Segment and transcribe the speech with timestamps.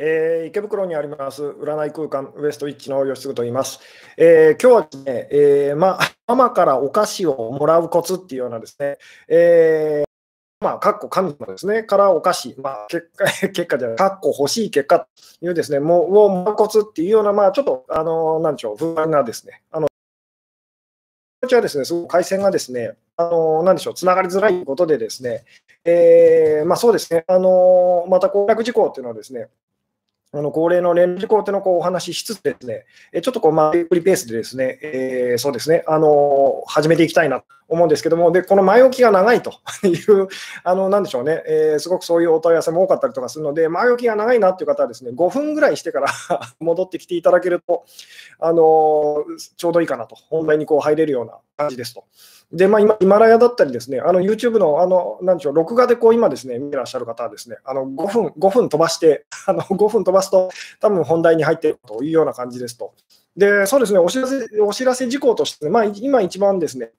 [0.00, 3.80] えー、池袋にあります占い空間ウエストイッチの吉嗣と言います。
[4.16, 15.06] えー、今日はですね、えー、まあ、ママからお菓子をもらうコツっていうようなですね、えー、まあ、かっこ神様ですね、からお菓子、まあ、結果、 結果じゃない、かっこ欲しい結果と
[15.44, 19.88] いうですね、もう、をもらうコツっていうような、まあ、ちょっと、あの、なんでしょう、不安なですね、あの、
[21.42, 25.44] こちらですね、すごく回線がですね、あの、なんでしょう、つながりづらいことでですね、
[25.84, 29.48] えー、まあそうですね、あの、また攻略事項っていうのはですね、
[30.30, 32.84] あの恒例の連絡事項というのをこうお話ししつつですね、
[33.22, 39.52] ちょっとこう、まあ、ゆっくりペースでですね、えー、そうですね、あの、始めていきたいなと思うんですけども、で、この前置きが長いと
[39.88, 40.28] いう、
[40.64, 46.08] あの、なんでしょうね、えー、すごくそういうお問い合わせも多かったりとかするので、前置きが長いなっていう方はですね、5分ぐらいしてから
[46.60, 47.84] 戻ってきていただけると、
[48.38, 49.24] あの、
[49.56, 52.04] ちょうどいいかなと、本題にこう入れるような感じですと。
[52.50, 60.50] で、まあ、今、ヒマラヤだったりですね、あの YouTube の、あの、なんでしょう、録画でこう今ですね、見てらっしゃる方はですね、あの5分、5分飛ばして、あの5分飛ばすと、
[60.80, 62.94] 多分本題に入っているというような感じですと。
[63.36, 66.92] で、そうですね、お知らせ、お知らせ事項として、まあ、今一番ですね、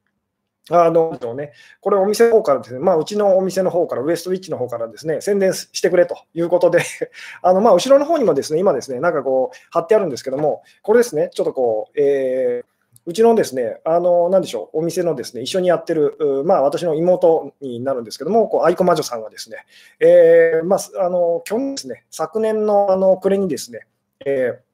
[0.70, 6.84] あのね、これ、お店の方からですね、まあ、うちのお店の方から、ウエストウィッチの方からですね、宣伝してくれということで、
[7.42, 12.79] あのまあ、後ろの方にもですね、今ですね、なんかこう、貼ってあるんですけども、これですね、ちょっとこう、えー
[13.10, 16.16] うちのですね、あの、なんでしょう、お店のですね、一緒にやってる、
[16.46, 19.66] まあ、私の妹になるんですけども、こう、愛子魔女さんがですね、
[20.00, 23.88] えー、まあ、あの、去年ですね、昨年のあの暮れにですね、
[24.24, 24.69] えー、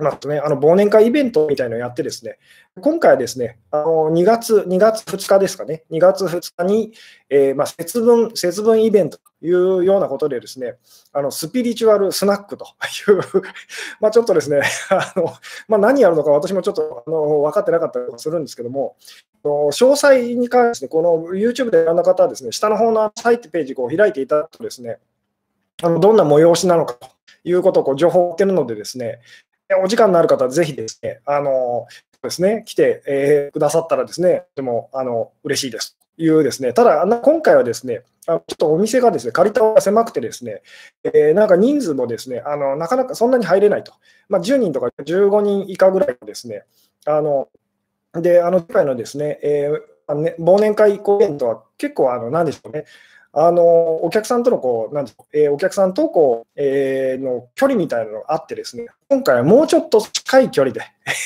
[0.00, 2.38] まあね、あの忘年会イベントみたいなのをやってですね、
[2.80, 6.92] 今回はですね、あの2月 ,2 月2日ですかね、2月2日に、
[7.28, 10.76] えー、まあ、節分節分イベントというようなことでですね、
[11.12, 13.20] あのスピリチュアルスナックという
[14.00, 15.32] まちょっとですね、あの
[15.68, 18.96] まあ、何やるのか私もちょっとあの分かってなかったりするんですけども、
[19.42, 24.98] 詳細に関して、この YouTube でやら方はですね、下の方のサイトページを開いていただくとですね、
[25.82, 27.08] あのどんな催しなのかと
[27.44, 29.20] いうことをこう情報を追ってるのでですね、
[29.82, 31.86] お時間のある方はぜひですね、あの
[32.22, 40.62] ですね、来て、えー、くださったらですね、とてもあの嬉しいですというですね、ただ、今回はですね、ちょっとお店がですね、借りたが狭くてですね、
[41.02, 43.92] えー、なんか人数もですね、あのなかなかそんなに入れないと。
[44.28, 46.64] まあ、10人とか15人以下ぐらいですね、
[47.06, 47.48] あの
[48.14, 52.84] で、あの、次回のですね、えーあのね、忘年会イベントは結構、あの、なんでしょうね、
[53.32, 53.62] あの
[54.04, 60.82] お客さんとのこうなんうえー、お客さんとこう、えー、の距離みたいなのがあってですね、今回はもうちょっと近い距離で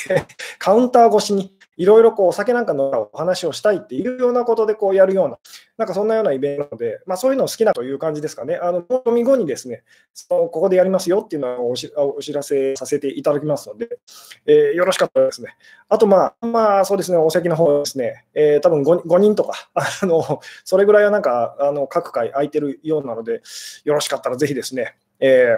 [0.59, 5.37] カウンター越しにいろいろこうお酒なんかのお話をしたいっていうようなことでこうやるような、
[5.77, 8.55] なんかそんなようなイベントで、まあ、そういうのを好きなという感じですかね。
[8.55, 9.83] あの、飲み後にですね、
[10.13, 11.91] そのここでやりますよっていうのをお知
[12.33, 13.99] らせさせていただきますので、
[14.45, 15.55] えー、よろしかったらですね。
[15.89, 23.41] あと、まあ、まあ、そうですね、お席の方ですね、えー、多分 5, 5人とか、 あの、それぐらいはなんか、あの、各回空いてるようなので、
[23.83, 25.57] よろしかったらぜひですね、え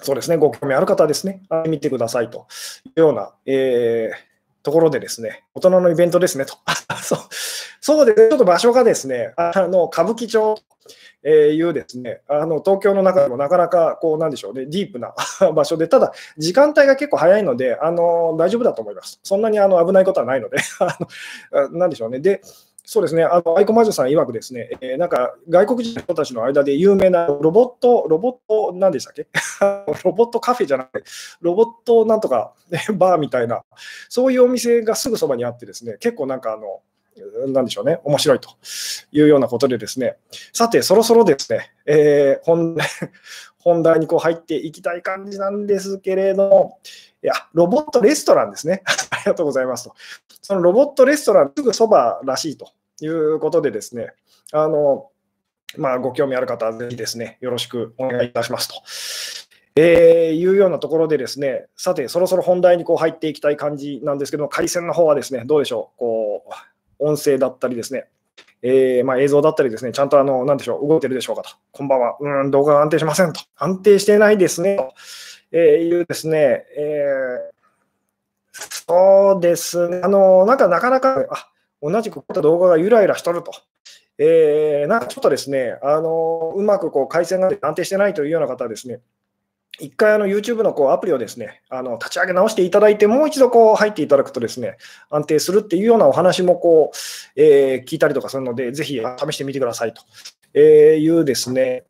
[0.00, 2.46] ー、そうですね、ご興味ある方はですね、見てくださいと
[2.86, 4.35] いうような、えー
[4.66, 6.56] ところでですね、大人のイベントですねと。
[7.00, 7.18] そう
[7.80, 10.56] そうですね、ちょっと場所がですね、あの歌舞伎町
[11.22, 15.14] というですね、あの東京の中でもなかなかこうなんでしょうね、ディープな
[15.54, 19.20] 場所で、ただ時間帯が結構早いので、あの大丈夫だと思います。
[19.22, 20.98] そんなにあの危ないことはないので、 あ
[21.70, 22.18] のなんでしょうね。
[22.18, 22.40] で、
[22.88, 29.26] そうですね、あの、アイコ魔女さん曰くですね、えー、なんか外国人たちの間で有名なロボット、ロボット、何でしたっけ？
[30.04, 31.08] ロボットカフェじゃなくて、
[31.40, 32.54] ロボットなんとか、
[32.94, 33.64] バーみたいな、
[34.08, 36.80] そういうお店がすぐそばにあってですね、結構なんかあの、
[37.52, 38.50] なんでしょうね、面白いと
[39.10, 40.16] いうようなことでですね、
[40.52, 42.76] さて、そろそろですね、えー、本
[43.58, 46.78] 本題にこう入っていきたい感じなんですけれども、
[47.20, 48.84] いや、ロボットレストランですね。
[49.10, 49.94] ありがとうございますと。
[50.40, 52.70] そのロボットレストランすぐそばらしいと
[53.00, 54.12] いうことでですね、
[54.52, 55.10] あの、
[55.76, 58.74] まあ、ご興味ある方はぜひですね、よろしくお願いいたしますと。
[59.78, 66.44] えー、いうようなところでですね、さて、そろそろ本題にこう入っていきたい感じなんですけども、回線の方はですね、どうでしょう、こ
[66.98, 68.06] う、音声だったりですね、
[68.62, 71.50] えー、まあ、映像だったりですね、ちゃんとあの、なでしょう、動いてるでしょうかと。
[71.72, 72.16] こんばんは。
[72.18, 73.40] うん、動画が安定しませんと。
[73.56, 74.76] 安定してないですね。
[74.76, 74.94] と、
[75.52, 77.56] えー、いうですね、えー、
[78.86, 81.48] そうですね、あの、なんかなかなか、あ
[81.82, 83.52] 同じくこういった動画がゆらゆらしとると。
[84.18, 89.00] えー、なんかちょっとですね、あのうまくこう回線が安定してないというような方はですね、
[89.78, 94.78] 一回あの YouTube のこうアプリをですね、あの立ち上げ直していただいて、もう一度こう入っていただくとですね、
[95.10, 101.84] 安定するっていうようなお話もこう、えー、聞いたりとかするので、ぜひ試してみてくださいというですね、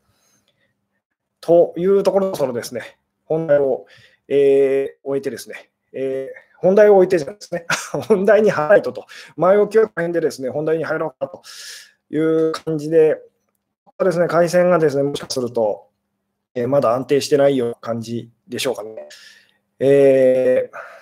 [1.41, 3.87] というところそのですね、本題を、
[4.27, 7.67] えー、終えてですね、えー本題を置いてですね、
[8.08, 9.06] 本題に入らないとと、
[9.37, 11.43] 前置きは大変でですね、本題に入ろうかと
[12.14, 13.20] いう感じで、
[13.99, 15.88] ですね、回線がですね、もしかすると、
[16.55, 19.08] えー、まだ安定してないような感じでしょうかね。
[19.79, 20.97] えー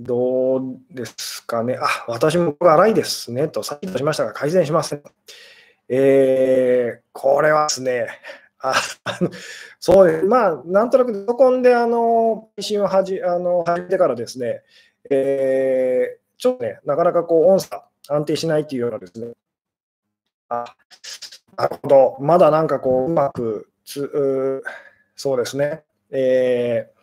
[0.00, 1.76] どうですかね。
[1.80, 3.48] あ、私も荒いですね。
[3.48, 5.02] と、さっきとしましたが、改善しません。
[5.88, 8.06] えー、これはですね、
[8.60, 8.74] あ
[9.20, 9.30] の
[9.78, 10.26] そうです。
[10.26, 14.62] まあ、なんとなく、パソコンで、あの、配信をはじあの始めてからですね、
[15.10, 19.32] えー、ちょっとね、なかなかこう、音差安定しないっていうようなですね、
[20.48, 20.64] あ、
[21.56, 22.16] なるほど。
[22.20, 24.62] まだなんかこう、うまくつ、う
[25.14, 25.82] そうですね。
[26.10, 26.97] えー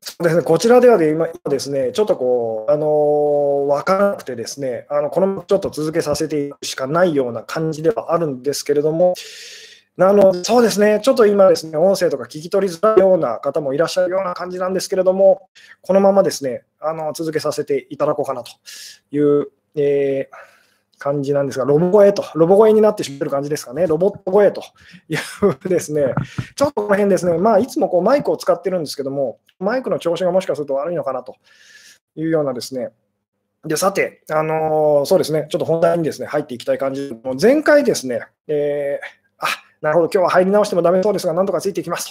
[0.00, 9.14] そうですね、こちらではで今ですね、ちょっとこう、あのー、分からなくてですね、あのこのままちょっと続けさせていくしかないような感じではあるんですけれども、
[10.00, 15.48] あのそうですね、ちょっと今ですね、音声とか聞き取りづらいような方もいらっしゃるような感じなんですけれども、
[15.82, 18.52] このままですね、あの続けさせていただこうかなと
[19.10, 20.57] いう、えー
[20.98, 24.62] 感じなんですが、ロボ声と、ロボ声になってしまってる感じですかね、ロボット声と
[25.08, 25.16] い
[25.64, 26.14] うですね、
[26.56, 31.36] ちょっとこの辺ですね、まあ、いつもこうマイクを使ってるんですけども、マイクの調子がもしかすると悪いのかなと
[32.16, 32.90] いうようなですね、
[33.64, 39.06] でさて、あのー、そうですね、ちょっと本題にですね入っていきたい感じ、もう前回ですね、えー、
[39.38, 39.46] あ
[39.80, 42.10] なるほど、今日は入り直してもだめそうですが、なんとかついていきます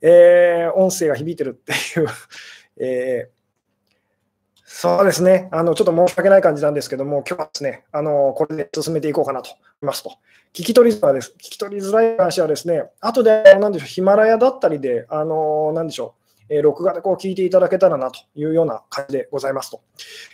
[0.00, 2.08] と、えー、音声が響いてるっていう、
[2.78, 3.41] えー
[4.74, 10.16] そうですね、あのちょっと申し訳ない感じなんですけども、今日はですね、あのこれで進めていこうかなと思いますと。
[10.54, 11.34] 聞き取りづらいです。
[11.36, 16.14] 聞き取りづらい話はですね、後で、なんでしょう、ヒマラヤだったりで、あのなんでしょ
[16.48, 19.82] う、えー、録画でこう聞いていただけたらなというような感じでございますと。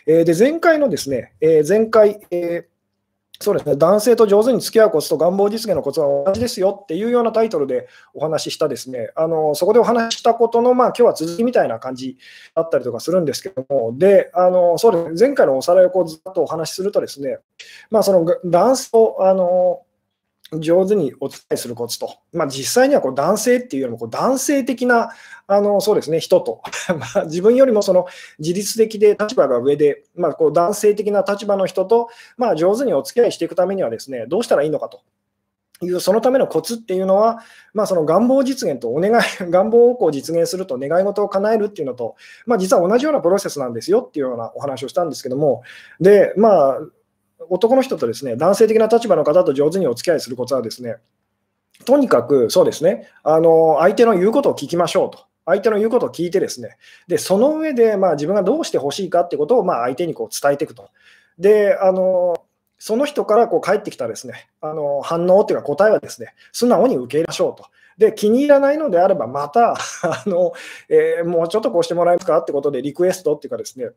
[0.06, 2.77] えー、で、前回のですね、えー、前回、えー
[3.40, 12.17] そうですね、男性と上手に付き合うコツと願望実現のコツは同じですよっていうようなタイトルでお話ししたですね、あのそこでお話ししたことの、まあ今日は続きみたいな感じ
[12.56, 17.38] だったりとかするんですけども、で、あのそうですね、前回のおさらいをこうずっとお話しするとですね、
[17.90, 19.82] まあその男性と、あの
[20.52, 25.10] 上手にお伝えするコツと、まあ、実際にはこう男性っていうよりもこう男性的な
[25.46, 26.62] あのそうですね人と、
[27.14, 28.06] まあ、自分よりもその
[28.38, 35.00] 自律的で立場が上で、まあ、こう男性的な立場の人と、まあ、上手にお付き合いしていくためにはですねどうしたらいいのかと。
[35.80, 37.40] いうそのためのコツっていうのは、
[37.72, 42.16] まあ、その願望実現とお願い、 願望をこう実現すると願い事を叶えるっていうのと、
[42.46, 45.62] まあ、実は同じようなプロセスなんですよっていうようなお話をしたんですけども、
[46.00, 46.78] で、まあ、
[47.50, 50.96] 男の人とですね、男性的な立場の方と上手にお付き合いするコツはですね、
[51.84, 55.26] とにかくそうですね、あの相手の言うことを聞きましょうと。
[55.46, 60.90] 相手の言うことを聞いてですね、でその上で、まあ、自分がどうしてほしいかってことを、まあ、相手にこう伝えていくと。
[61.38, 62.36] で、あの
[62.78, 67.66] その人からこう返ってきたですねあの反応というか答えはですね素直に受け入れましょうと。
[67.96, 69.76] で気に入らないのであれば、またあ
[70.26, 70.52] の、
[70.88, 73.90] えー、もうちょっとこうしてもらえますかってことで、リクエストっていうかですね、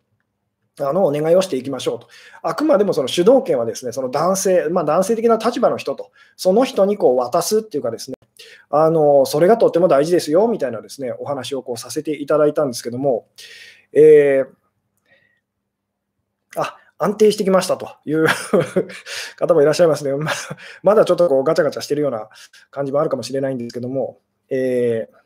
[0.85, 2.07] あのお願いをしていきましょうと。
[2.41, 8.17] あくまでもその主導権はですね、その男性、まあ、男性的な立場の人と、その人にこう渡すっていうかですね、
[8.69, 13.27] あのそれがとっても大事ですよみたいなですね、お話をこうさせていただいたんですけども、
[13.93, 18.27] えー、あ安定してきましたという
[19.37, 20.15] 方もいらっしゃいますね。
[20.15, 20.31] ま
[20.83, 22.29] まだちょっとこうガチャガチャしてるような
[22.69, 24.19] 感じもあるかもしれないんですけども、
[24.49, 25.20] えー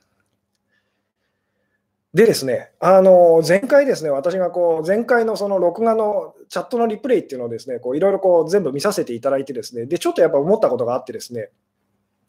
[2.15, 11.49] でですね、あの前回ですね、私がこう前回のその録画のチャットのリプレイっていうのをですね、こういろいろこう全部見させていただいてですね、でちょっとやっぱ思ったことがあってですね、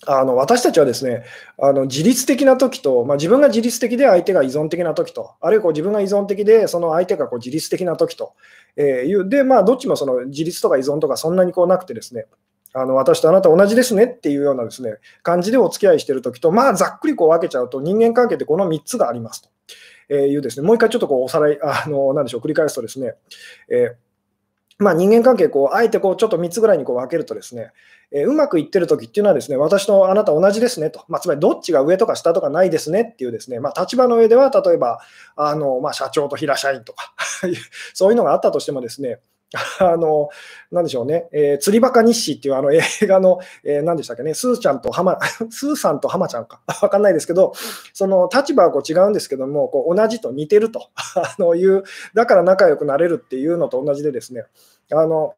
[0.04, 1.22] あの私たちはですね、
[1.62, 8.34] あの自律的な時と、まあ、自分が自律的で相手が依存的な時と、あるいはこう自分が依存的でその相手がこう自律的な時と、
[8.74, 12.26] えいう、で、まあ、どっちもその自律とか依存とかそんなにこうなくてですね、
[12.78, 19.48] あの私とあなた同じですねっていうようなですね感じでお付き合いしてるときと、まあ、ざっくりこう分けちゃうと、人間関係ってこの3つがありますと。
[20.08, 23.14] えいうですね、もう一回ちょっとこうおさらい、 あのなでしょう、繰り返すとですね、
[23.68, 23.94] えー
[24.78, 27.72] まあ、人間関係こう、あえてこうちょっと3つぐらいにこう分けるとですね、
[28.12, 35.00] えー、うまくいってる時っていうのはですね、私とあなた同じですねと、まあ、つまりどっちが上とか下とかないですねっていうですね、まあ、立場の上では例えば
[35.34, 37.14] あの、まあ、社長と平社員とか
[37.94, 39.20] そういうのがあったとしてもですね、
[39.78, 40.28] あの、
[40.72, 45.18] なんでしょうね、えー、釣りバカ日誌っていうあの映画の、えー、何でしたっけね、スーちゃんとハマ、
[45.50, 47.52] スーさんとハマちゃんか、 わかんないですけど、
[47.92, 50.88] その立場はこう違うんですけども、こう同じと似てると。
[51.14, 51.84] あのいう、
[52.14, 54.44] だから仲良くなれるっていうのと同じでですね、
[54.92, 55.34] あの、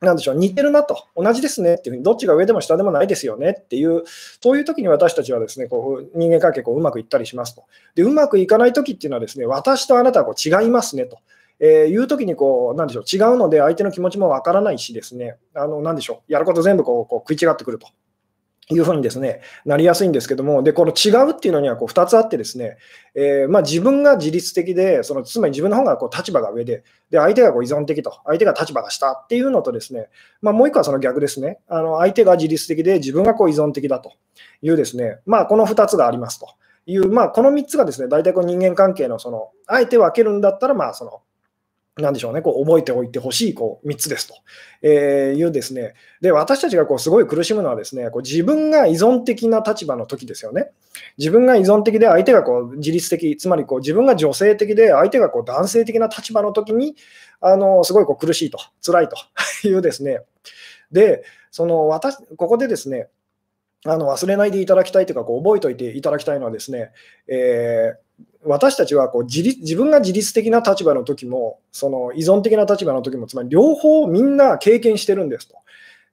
[0.00, 4.02] なんでしょう、似てるなと、同じですねっていうふうに、どっちが上でも下でもないですよねっていう、
[4.42, 7.64] そういう時に私たちはですね、こう人間関係こううまくいったりしますと。
[7.94, 11.18] で、うまくいかない時っていうのはですね、私とあなたはこう違いますねと。
[11.60, 17.88] えー、いうときにこう、なんでしょう、違うので相手の気持ちもわからないしですね、あのなんでしょう、やること全部こうこう食い違ってくると。
[18.70, 22.78] いうふうにですね、なりやすいんですけども、で、この違うっていうのにはこう2つあってですね、
[23.14, 30.08] えー、まあ、自分が自律的で、そのつまり自分の方がこう立場が上で、で、相手がこう依存的と、相手が立場が下っていうのとですね、
[30.40, 34.12] まあ、もう一個はその逆ですね、あの相手が自律的で、自分がこう依存的だと。
[34.62, 36.48] いうですね、まあ、この2つがありますと。
[36.86, 41.20] いう、まあ、この3つがですね、大体こう人間関係のその、あえて分けるんだったら、まあ、その、
[41.96, 44.34] なんでしょうね、こう覚えておいてほしいこう3つですと、
[44.82, 50.72] えー、いうですね、で私たちがこうすごい苦しむのはですね、こう自分が依存的な立場の時ですよね。
[51.18, 56.96] 自分が依存的で相手がこう自律的、つまりこう自分が女性的で相手がこう男性的な立場の時に、
[57.40, 59.16] あのすごいこう苦しいと、辛いと
[59.68, 60.22] いうですね、
[60.90, 61.22] で、
[61.52, 63.08] その私ここでですね、
[63.86, 66.90] あの忘れないでいただきたいというか、こう覚えておいていただきたいのはですね、
[67.28, 68.03] えー
[68.44, 75.56] 私たちはこう自立自分が自律的な立場の時も、その依存的な立場の時も、つまり両方みんな経験してるんですと。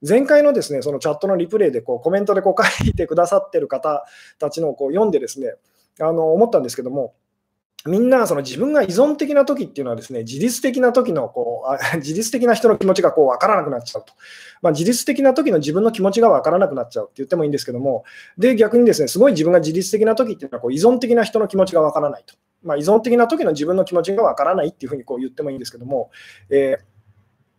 [0.07, 4.03] 前回のですねそのチャットのリプレイでこうコメントでこう書いてくださってる方
[4.39, 5.53] たちのをこう読んでですね
[5.99, 7.13] あの思ったんですけども、
[7.85, 14.13] みんなその自分が依存的な時っていうのはですね、自律的な時のこう 自律的な人の気持ちがこう分からなくなっちゃうと。
[14.61, 18.03] まあ、自律的な時の自分の気持ちが分からなくなっちゃうって言ってもいいんですけども、
[18.37, 22.35] で、逆にですね、すごい自分が自律的な時っていうのはこう依存的な人の気持ちが分からないと。
[22.63, 26.11] まあ、依存的な時の自分の気持ちが分からないっていうふうにこう言ってもいいんですけども、
[26.49, 26.90] えー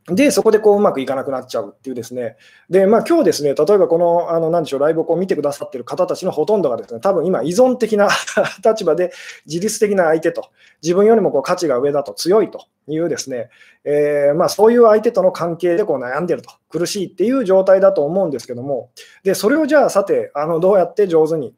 [0.06, 2.36] で、そこでこううまくいかなくなっちゃうっていうですね。
[2.68, 8.08] で、まあ今日ですね、例えばこの、あの、なんでしょう、ライブをこう見てくださってる方たちのほとんどがですね、多分今依存的な
[8.64, 9.12] 立場で
[9.46, 10.48] 自律的な相手と、
[10.82, 13.50] 自分よりもこう価値が上だと強いというですね、
[13.84, 18.90] えー、まあそういう相手との関係でこう悩んでると、苦しいっていう状態だと思うんですけども、
[19.22, 21.54] で、それをじゃあさて、あの、どうやって上手に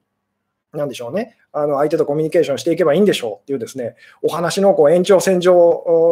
[0.74, 5.54] なんでしょうね、あの相手とコミュニケーションしていけばいいんでしょうっていうですね、お話のこう延長線上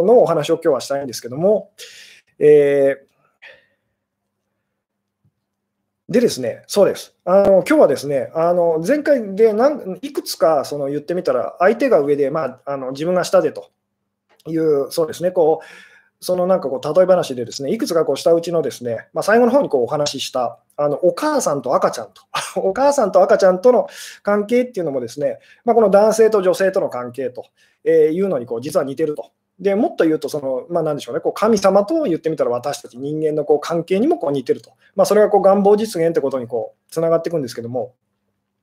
[0.07, 1.71] のお話を今日はしたいんですけども、
[2.39, 7.15] えー、でですね、そうです。
[7.25, 13.71] あの今日はですね、あの前回で何いくつかその言ってみたら、相手が上で、まあ、あの自分が下でと
[14.47, 15.67] いう、そうですね、こう
[16.23, 22.23] そのなんかこう例え話でですね、いくつかこう下打ちのですね、まあ、最後の方にこうお話ししたあのお母さんと赤ちゃんと、
[22.61, 23.89] お母さんと赤ちゃんとの
[24.23, 27.47] 関係っていうのもですね、まあ、この男性と女性との関係と
[27.85, 37.95] えいうのにこう実は似てるとでもっと言うとその、まあ、何でしょうね、こう神様と言ってみたら私たち人間のこう関係にもこう似てると、まあ、それがこう願望実現ってことにこうつながっていくんですけども、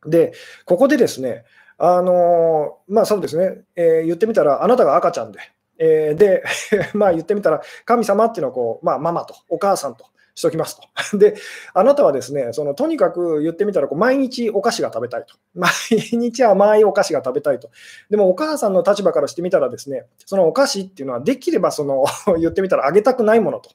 [0.05, 0.33] で、
[0.65, 1.43] ここでですね、
[1.77, 5.39] あのまあそうですね、えー、言ってみたら、あなたが赤ちゃんで、
[5.77, 6.43] えー、で、
[6.93, 10.05] まあ言ってみたら、神様っていうのはこう、まあ、ママとお母さんと。
[10.39, 10.79] しときます
[11.11, 11.17] と。
[11.19, 11.35] で、
[11.73, 15.35] あなたはですね、そのとにかく言ってみたらこう、毎日お菓子が食べたいと。
[15.53, 15.69] 毎
[16.13, 17.69] 日甘いお菓子が食べたいと。
[18.09, 22.05] でも、お母さんの立場からしてみたらですね、そのお菓子っていうのは、できればその
[22.39, 23.69] 言ってみたら、あげたくないものと、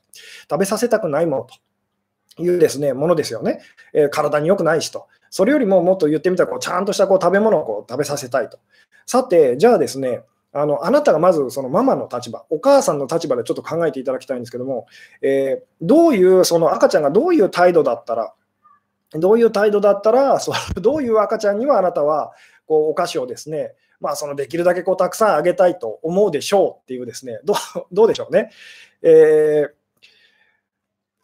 [0.50, 1.46] 食べさせたくないもの
[2.36, 3.60] というですね、ものですよね。
[3.92, 5.06] えー、体に良くないしと。
[5.28, 8.58] それよりももっと言ってみたらこう、ちゃんとしたこう食べ物をこう食べさせたいと。
[9.04, 10.22] さて、じゃあですね、
[10.56, 14.86] あのあなたがまずそのママの立場、お母さんの立場でちょっと考えていただきたいんですけども、
[15.20, 18.32] えー、どういうその赤ちゃんがどういう態度だったら、
[19.10, 22.32] どういう態度だったら、そどういう赤ちゃんにはあなたは
[22.66, 27.54] こうお菓子をですね、まあ、そのできるだけこうたくさんあげたいと思うでしょうっていうですね、ど
[27.90, 28.50] どうでしょうね。
[29.02, 29.70] えー、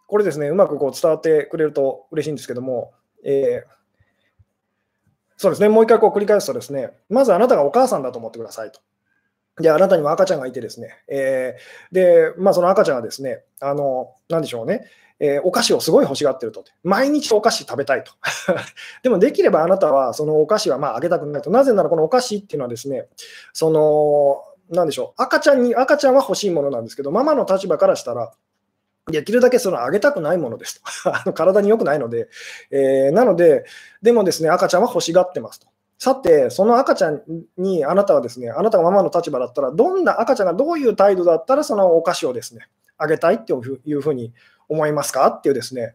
[0.08, 2.92] これですね、うまくこう伝わってくれると嬉しいんですけども、
[3.24, 3.80] えー
[5.40, 8.82] そうですね、もう一回こう繰り返すとですね、まずあなたがお母さんだと思ってくださいと。
[9.58, 14.86] で、あなたにも赤ちゃんがいてですね、えー、で、まあ、その赤ちゃんはですね、あの、なんでしょうね、
[15.20, 16.64] えー、お菓子をすごい欲しがってると。
[16.82, 18.12] 毎日お菓子食べたいと。
[19.02, 21.50] でもできればあなたはそのお菓子はまああげたくないと。
[21.50, 23.06] なぜならこのお菓子っていうのはですね、
[23.52, 24.42] その、
[24.74, 28.32] なんでしょう、赤ちゃんに、赤ちゃんは欲しいものなんですけど、ママの立場からしたら、
[29.10, 31.10] できるだけそのあげたくないものですと。
[31.14, 32.28] あの体に良くないので、
[32.70, 33.64] えー、なので、
[34.00, 35.66] でもですね、赤ちゃんは欲しがってますと。
[36.00, 37.20] さて、その赤ちゃん
[37.58, 44.32] にあなたはですね、あなたがママの立場だったら、どんな赤ちゃんがどういう態度だったら、そのお菓子をですね、あげたいっていうふうに
[44.70, 45.94] 思いますかっていうですね、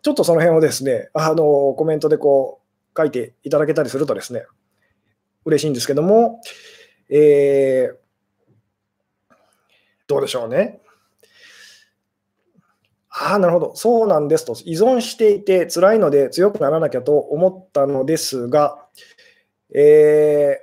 [0.00, 4.46] ちょっとその辺をですね、あのコメントでこう書いていただけたりするとですね、
[5.44, 6.40] 嬉しいんですけども、
[7.10, 9.34] えー、
[10.06, 10.80] どうでしょうね。
[13.16, 13.76] ああ、なるほど。
[13.76, 14.54] そうなんですと。
[14.64, 18.76] 依存していて辛いので強くならなきゃと思ったのですが、
[19.72, 20.58] え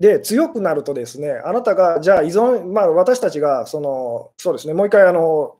[0.00, 5.56] ー、で、強くなるとですね、あなたが、じゃあ依存、まあ私たちが、その、そうですね、もう一回、あの、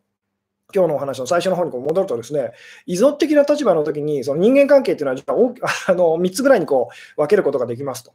[0.74, 2.52] 今日のお話の最初の方にこう戻るとですね、
[2.86, 5.54] 依存的な立場の時に、その人間関係っていうのは、
[5.88, 8.12] あの3つぐらいにこう分けることができますと。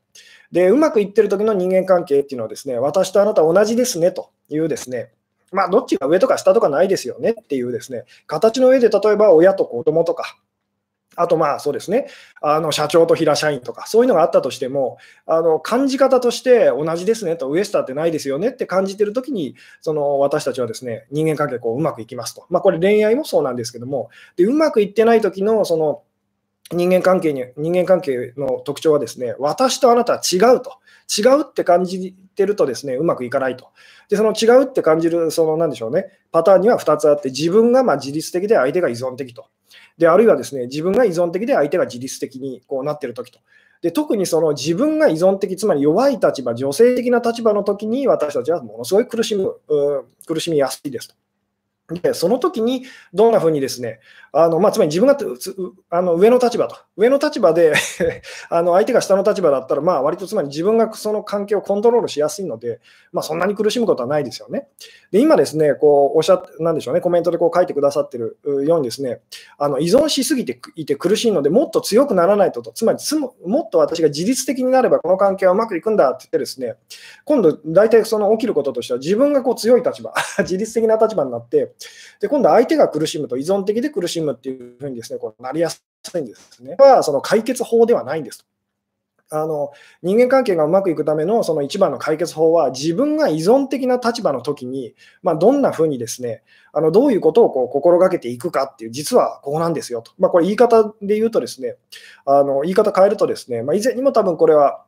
[0.52, 5.12] で、うまくいってる時の人間関係っていうのはですね、私とあなた同じですねというですね、
[5.52, 10.38] まあ、どっちが上とか下とかないですよねっていうですね、形の上で例えば親と子供とか、
[11.18, 12.08] あとまあそうですね、
[12.42, 26.04] あの社長と平社員とか、そういうのがあったとしても、あの感じ方として同じですねと、ウエスターってないですよねって感じてるときに、その私たちはですね人間関係こううまくいきますと、まあ、これ恋愛もそうなんですけども、でうまくいってない時のその
[26.72, 30.78] 人間関係に人間関係の特徴はですね、私とあなたは違うと、
[31.10, 33.70] 違うって感じてるとですね、うまくいかないと。
[34.10, 39.46] で、その違うって感じる、そのなんでしょうね、パターンには2つあって、自分がま自律的で相手が依存的と。
[39.98, 43.40] で、あるいはですね、自分が依存的で相手が自律的にこうなってるときと。
[43.82, 49.56] で、特にその自分が依存的、つまり弱い立場、女性的な立場の時に私たちはものすごい苦しむ、
[50.28, 51.16] 苦しみやすいですと。
[51.96, 54.00] で、その時にどんなふうにですね、
[54.34, 55.18] あのまあ、つまり自分が
[55.90, 57.74] あの上の立場と、上の立場で
[58.50, 62.80] あの相手が下の立場だったら、まあ割とつまり自分がその関係をコントロールしやすいので、
[63.12, 64.68] まあ、そんなに苦しむことはないですよね。
[65.12, 69.20] で、今ですね、こうおっしゃなんでしょうね、コメントでこう書いてくださってるようにですね、
[69.58, 73.00] あの依存しすぎていて苦しいので、もっと強くならないとと、つまり
[73.46, 76.76] もっと私が自律的になればこの関係はうまくいくんだって言ってですね、
[77.26, 81.74] 今度大体その起きることとしては自分がこう強い立場、 自律的な立場になって、
[82.22, 85.84] で今度相手が苦しむと依存的で苦しむっていうふうにですね、こうなりやす
[86.16, 86.76] いんですね。
[86.78, 88.46] はその解決法ではないんです。
[89.34, 89.72] あの
[90.04, 100.12] 人間関係がうまくいくためのその一番の解決法は、自分が依存的な立場の時に、まあ、どんなふうにですね、あのどういうことをこう心がけていくかっていう、実はここなんですよと。
[100.20, 101.78] まあ、これ言い方で言うとですね、
[102.26, 104.84] あの言い方変えるとですね、まあ、以前にも多分これは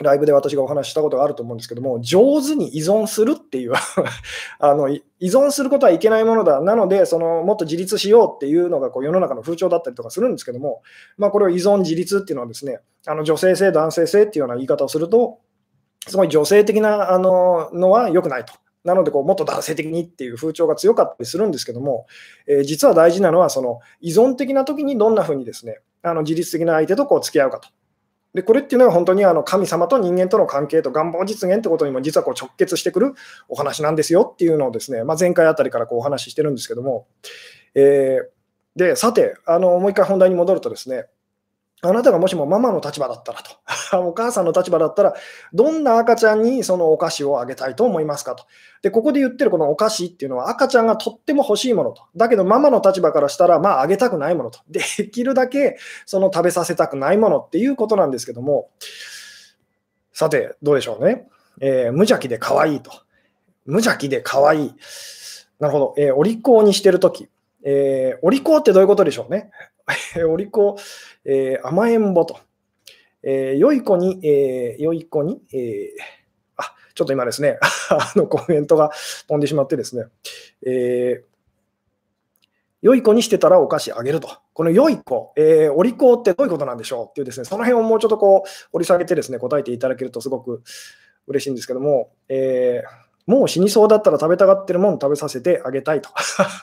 [0.00, 3.72] ライブで私がお話ししたことがあると思うんですけども、上手に依存するっていう
[4.58, 10.82] あの、依存することはいけないものだ、なので、そのもっと自立しようっていうのがこう世の中の風潮だったりとかするんですけども、
[11.18, 15.38] まあ、これを依存、自立っていうのはですね、あの女性性、男性性っていうような言い方をすると、
[16.08, 18.54] すごい女性的なあののは良くないと。
[18.84, 22.06] なのでこう、もっと男性的にっていう風潮が強かったりするんですけども、
[22.48, 27.68] えー、実は大事なのは、その依存的な時にどんなふうにですね、あの自律的な相手とこう付き合うかと。
[28.34, 33.14] でこれっていうのは本当にあの神様と人間との関係と願望実現ってことにも実はこう直結してくる
[33.48, 37.06] お話なんですよっていうのをですね、まあ、前回あたりからこうお話ししてるんですけども、
[37.74, 41.06] えー、でさてあの、もう一回本題に戻るとですね、
[41.84, 43.50] あなたがもしもママの立場だったらと、
[43.98, 45.14] お母さんの立場だったら、
[45.52, 48.44] どんな赤ちゃんにそのお菓子をあげたいと思いますかと。
[48.82, 52.04] で、ここで言ってるこのお菓子っていうのは赤ちゃんがとっても欲しいものと。
[52.14, 54.60] だけどママの立場からしたら、まああげたくないものと。
[54.70, 58.70] できるだけその食べさせたくないものっていうことなんですけども、
[60.12, 61.26] さて、どうでしょうね。
[61.60, 62.92] えー、無邪気で可愛いと。
[63.64, 64.74] 無邪気で可愛い。
[65.58, 65.94] なるほど。
[65.96, 67.28] えー、お利口にしてるとき。
[67.64, 69.50] えー、お利口ってどういうことでしょうね。
[70.28, 70.76] お利口、
[71.24, 72.40] えー、甘えんぼと。
[73.22, 75.90] えー、良い子に、えー、良い子に、えー、
[76.56, 77.58] あ、ちょっと今ですね、
[77.90, 78.90] あのコメントが
[79.28, 80.06] 飛んでしまってですね、
[80.66, 81.24] えー、
[82.82, 84.28] 良い子にしてたらお菓子あげると。
[84.54, 90.62] この良い子、えー、お利口ってどういうことなんでしょうっていうですね、その辺をもうちょっとこう掘り下げてですね、答えていただけるとすごく
[91.28, 96.10] 嬉しいんですけども、えーもう死にそうだったら食べたがってるもん食べさせてあげたいと。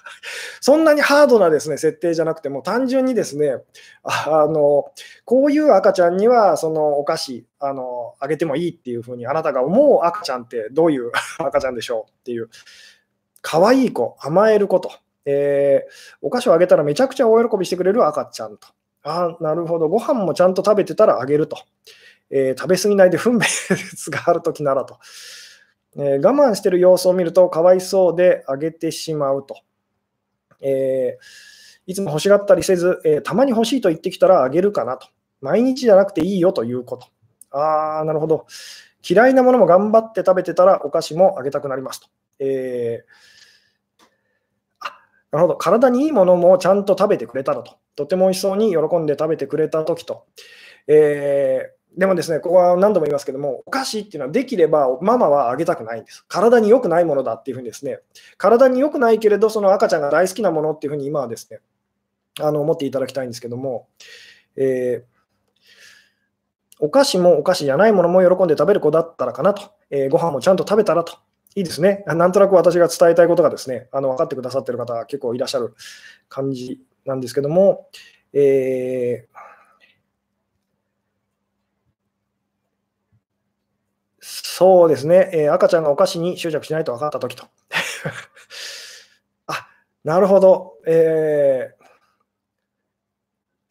[0.62, 3.64] そんなにハードなですね設定じゃなくても単純にですね
[4.04, 4.92] あの
[5.24, 12.50] こういう赤ちゃんにはそのお菓子あのあげてもいいっていうふうにあなたが思う赤ちゃんってどういう 赤ちゃんでしょうっていう
[13.42, 14.92] 可愛い子甘える子と、
[15.26, 18.68] えー、お菓子をあげたらめちゃくちゃ大喜びしてくれる赤ちゃんと
[19.04, 21.58] あなるほどご飯もちゃんと食べてたらあげると、
[22.30, 24.98] えー、食べ過ぎないで分別があるときならと。
[25.96, 29.58] えー、我慢してる様子を見るとかわいそうであげてしまうと。
[30.62, 35.08] えー、いつも欲しがったりせず、えー、たまに欲しいと言ってきたらあげるかなと。
[35.42, 37.08] 毎日じゃなくていいよということ。
[37.52, 38.46] ああ、なるほど。
[39.08, 42.08] 嫌いなものも頑張って食べてたらお菓子もあげたくなりますと。
[42.40, 44.06] えー、
[44.82, 45.00] あ
[45.32, 45.58] なるほど。
[45.58, 47.78] 体にいいものもちゃんと食べてくれたらと。
[47.96, 50.26] とても美味しそうに喜んで食べてくれたときと。
[50.88, 56.24] えーでもですね、ここは何度も言いますけども、お菓子っていうのはできればママはあげたくないんです。
[56.30, 58.00] 体に良くないものだっていうふうにですね、
[58.38, 61.60] 体に良くないけれど、その赤ちゃんが大好きなものっていうふうに今はですね、
[62.40, 63.90] あの思っていただきたいんですけども、
[64.56, 65.66] えー、
[66.80, 71.18] お菓子もお菓子じゃないものも喜んで食べる子だったらかなと、えー、ご飯もちゃんと食べたらと、
[71.56, 72.06] いいですね。
[72.08, 75.76] なんとなく私が伝えたいことがですね、あの分かってくださってる方結構いらっしゃる
[76.30, 77.90] 感じなんですけども、
[78.32, 79.49] えー
[84.30, 87.46] そうですね、えー、赤ちゃんがお菓子に執着しないと分かったときと。
[89.48, 89.68] あ
[90.04, 91.84] なるほど、えー、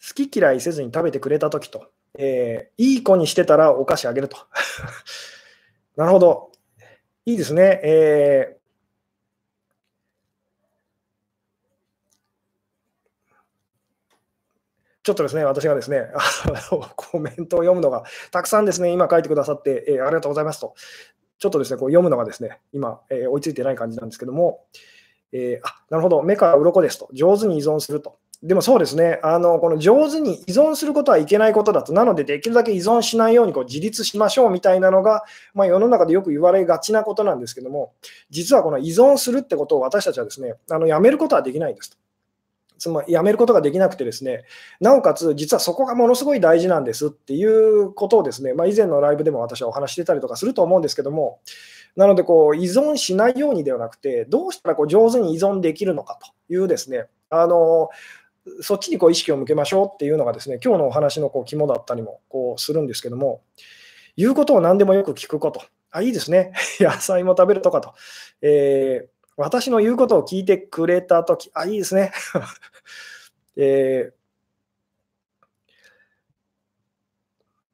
[0.08, 4.36] 好き嫌いせずに食べてくれたときと、えー、いい子にしてたらお菓子あげると。
[5.96, 6.50] なるほど、
[7.24, 7.80] いいですね。
[7.84, 8.57] え
[15.08, 16.20] ちょっとですね、私がですね、あ
[16.70, 20.74] のコメントを読むのが、たくさんですね、今書いてくださって、えー、ありがとうございますと、
[21.38, 24.66] ちょっとですね、こう読むのがですね、今、えー、追いついてない感じなんですけども、
[25.32, 28.18] えー、あなるほど、目から鱗ですと、上手に依存すると。
[28.42, 37.94] でもそうですね、あのこの上手に依存することはいけないことだと、なのでできるだけ依存しないようにこう自立しましょうみたいなのが、まあ、世の中でよく言われがちなことなんですけども、
[38.28, 41.96] 実はこの依存するってことを私たちはですね、あのやめることはできないですと。
[42.78, 44.44] つまりやめることができなくてですね、
[44.80, 51.40] なおかつ実はそこがものすごい大事なんですっていうことをですね、まあ、以前のライブでも私はお話してたりとかすると思うんですけども、
[51.96, 57.90] なのでこう依存しないようにではなくて、どうしたらこう上手に依存できるのかというですね、あの
[58.60, 63.42] そっちにこう意識を向けましょうっていうのがですね、今日のお話のこう肝だったりもこうするんですけども、
[64.16, 65.62] 言うことを何でもよく聞くこと。
[65.90, 66.52] あ、いいですね。
[66.80, 67.94] 野菜も食べるとかと。
[68.42, 72.12] えー、私の言うことを聞いてくれたとき、あ、いいですね。
[73.56, 74.12] えー、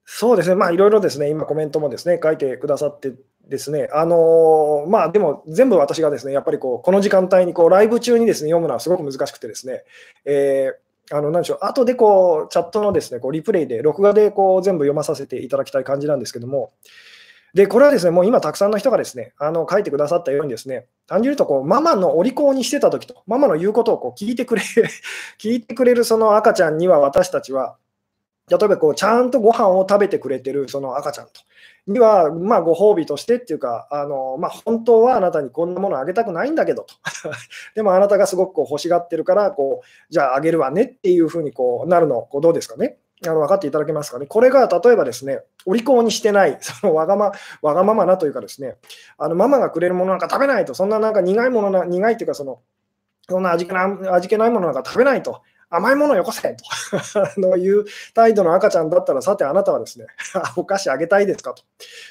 [0.05, 3.15] そうですね、まあいろいろですね、今コメントもですね、書いてくださって
[3.49, 9.85] ですね、あのー、まあでも全部私がですね、やっぱりこう、この時間帯にこう、ライブ中にですね、読むのはすごく難しくてですね、
[10.27, 16.73] えー、あの、なんでしょう、後でこう、チャットのですね、こう、リプレイで、録画でこう、全部読まさせていただきたい感じなんですけども、
[17.55, 24.63] で、これはですね、もう今たくさんの人がですね、あの、書いてくださったようにですね、単純に言うと、こう、ママのお利口にしてた時と、ママの言うことをこう聞いてくれ、
[25.39, 27.77] 聞いてくれるその赤ちゃんには私たちは、
[28.51, 31.33] 例えばこう、ちゃんとご飯を食べてくれてるその赤ちゃんと、
[31.87, 36.95] には、まあ、ご褒美としてっていうか、あのまあ、本当はあなたにこんなものあげたくないんだけどと。
[37.77, 42.99] でもあなたがすごくこう欲しがってるから、こうじゃああげるわねっていうふうにこうなるの、こうどうですかね？
[43.29, 44.27] あの分かっていただけますかね。
[44.27, 47.33] これが例えばですね、お利口にしてない、 そのわがま
[47.63, 48.77] わがままなというかですね、
[49.19, 52.61] あのママがくれるものなんか食べないと、そんななんか苦いものな、苦いというかその、
[53.29, 55.43] そんな味気な味気ないものなんか食べないと。
[55.77, 56.65] 甘いものよこせと
[57.41, 57.85] のいう
[58.15, 60.07] 態度の赤ちゃんだったら、さてあなたはですね、
[60.57, 61.63] お菓子あげたいですかと。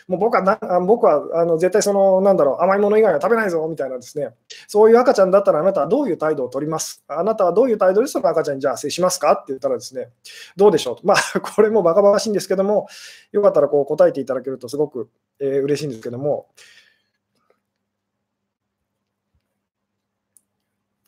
[0.08, 4.36] もう僕はな僕はあの絶対その、なんだろう、甘いもの以外は食べないぞみたいなですね、
[4.68, 7.04] そういう赤ちゃんだったらあなたはどういう態度を取ります？
[7.08, 9.32] あなたはどういう態度でその赤ちゃんにじゃあ接しますか？
[9.34, 10.10] って言ったらですね、
[10.56, 11.02] どうでしょうと。
[11.08, 12.88] まあ、これもバカバカしいんですけども、
[13.32, 16.48] よかったらこう答えていただけるとすごく、えー、嬉しいんですけども、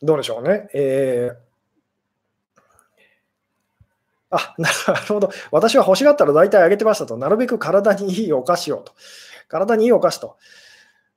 [0.01, 0.69] どうでしょうね。
[0.73, 1.44] えー
[4.35, 4.73] あ、なる
[5.07, 5.29] ほど。
[5.51, 7.17] 私は欲しがったら大体あげてましたと。
[7.17, 8.93] なるべく体にいいお菓子をと。
[9.47, 10.37] 体にいいお菓子と。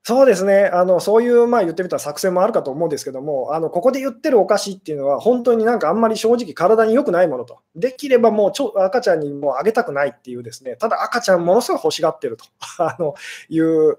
[0.05, 12.47] そうですね、あのそういう、まあ、言ってみたら作戦もあるかと思うんですけども、あのここで言ってるお菓子っていうのは、本当になんかあんまり正直、体に良くないものと、できればもうちょ赤ちゃんにもあげたくないっていう、ですねただ赤ちゃん、ものすごい欲しがってると
[12.83, 13.17] あの
[13.51, 13.99] いう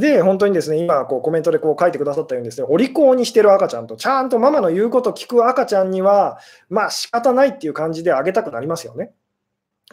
[0.00, 9.12] で、本当にですね、今こうコメントでこう書いてくださったようにですね、お利口にしてる赤ちゃんと、ちゃんとママの言うこと聞く赤ちゃんには、まあ仕方ないっていう感じであげたくなりますよね。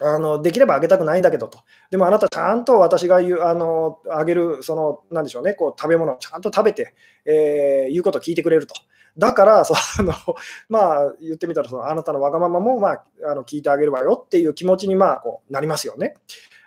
[0.00, 1.58] あのできればあげたくないんだけどと。
[1.90, 6.94] でもあなたちゃんと私が言う、あの、あげる、その、なんでしょうね、こう食べ物をちゃんと食べて、
[7.24, 8.74] えー、言うこと聞いてくれると。
[9.18, 10.14] だから、その
[10.70, 16.14] まあ、言ってみたらその、あなたのわがままも、まあ、あの聞いてあげるわよっていう気持ちに、まあ、こうなりますよね。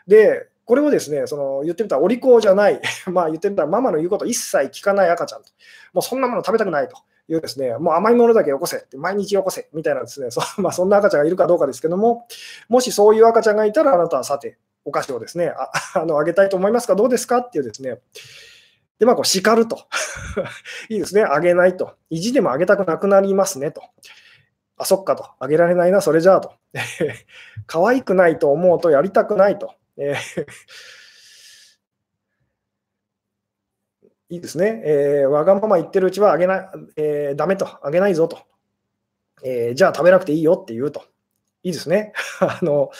[0.07, 2.79] で、これをですね、その言ってみたらお利口じゃない、
[3.11, 5.49] まあ言ってみたらママの言うこと一切聞かない赤ちゃんと、
[5.93, 6.95] もうそんなもの食べたくないと
[7.27, 12.27] いうですね、もう甘いものだけよこせって、毎日よこせみたいなですね、 そ,、まあ、そんな赤ちゃんがいるかどうかですけども、
[12.69, 15.69] もしそういう赤ちゃんがいたら、あなたはさて、お菓子をですね、あ
[16.01, 17.37] あのあげたいと思いますか、どうですか？
[17.39, 17.99] っていうですね、
[18.99, 19.79] で、まあ、こう叱ると。
[20.89, 21.93] いいですね、あげないと。
[22.11, 23.81] 意地でもあげたくなくなりますねと。
[24.77, 25.27] あ、そっかと。
[25.39, 26.53] あげられないな、それじゃあと。
[27.65, 29.73] 可愛くないと思うとやりたくないと。
[30.01, 30.45] えー
[34.29, 38.39] いいですね、えー、わがまま言ってるうちはあげない、えー、ダメと、あげないぞと、
[39.43, 41.03] えー、じゃあ食べなくていいよって言うと。
[41.63, 42.13] いいですね。
[42.39, 42.91] あの、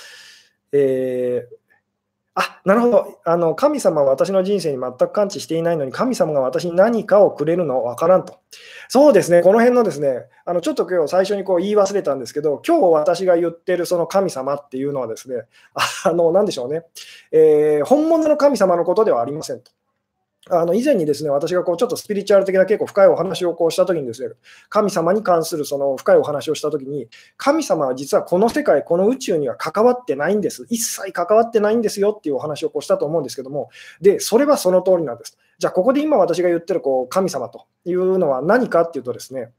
[0.74, 1.56] えー、
[2.42, 8.40] あなるほどあの、神様は私の人生に全く感知していないのに、神様が私に何かをくれるの分からんと。
[8.90, 15.44] そうですね、この辺のですね、あのちょっと今日最初にこう言い忘れたんですけど、今日私が言ってるその神様っていうのはですね、
[16.04, 16.84] あの何でしょうね、
[17.32, 19.72] えー、本物の神様のことではありませんと。
[20.50, 24.34] あの以前にですね私がこうちょっとスピリチュアル的な結構深いお話をこうしたときにですね
[24.70, 33.70] 神様に関するその深いお話をしたときに神様は実はこの世界、この宇宙には関わってないんです、一切関わってないんですよっていうお話をこうしたと思うんですけども、
[34.02, 35.38] でそれはその通りなんです。
[35.60, 39.52] じゃあ、ここで今私が言ってるこう神様というのは何かっていうとですね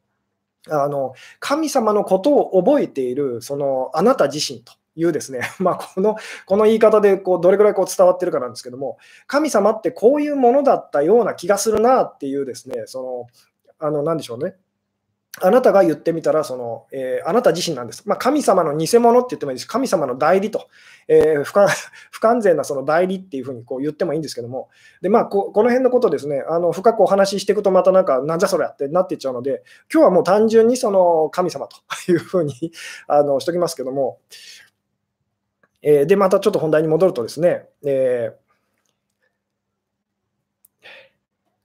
[0.68, 4.72] あの神様のことを覚えているそのあなた自身と。
[4.94, 13.26] いうですね、 まあ、このこの言い方でこうどれくらいこう伝わってるかなんですけども、神様ってこういうものだったような気がするなっていうですね、その、
[13.78, 14.56] あの、なんでしょうね、
[15.40, 18.06] あなたが言ってみたらその、えー、あなた自身なんです。
[18.06, 19.66] まあ、神様の偽物って言ってもいいです。
[19.66, 20.68] 神様の代理と、
[21.08, 21.54] えー、不
[22.12, 24.68] 不完全なその代理っていうふうにこう言ってもいいんですけども、
[25.00, 31.78] でまあ、ここの辺のことですね、あの深くお話ししていくと、またなんか、なんじゃそれやってなっていっちゃうので、今日はもう単純にその神様と
[32.12, 32.54] いうふうに
[33.08, 34.18] あのしときますけども、
[35.82, 38.36] えー、で、またちょっと本題に戻るとですね、え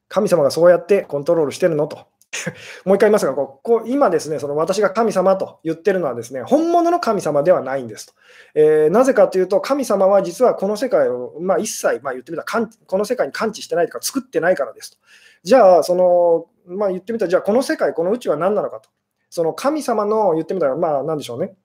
[0.10, 2.08] 神様がそうやってコントロールしてるのと。
[2.86, 8.14] もう一回言いますが、こう今ですね、その私が神様と言ってるのはですね、本物の神様ではないんですと。
[8.54, 14.98] えー、なぜかというと、神様は実はこの世界を、まあ、一切、まあ、言ってみたらこの世界に感知してないとか、作ってないからですと。
[15.44, 18.90] じゃあ、その、まあ、言ってみたら、じゃあこの世界、この宇宙は何なのかと。
[19.30, 21.56] その神様の言ってみたら、まあ、なんでしょうね。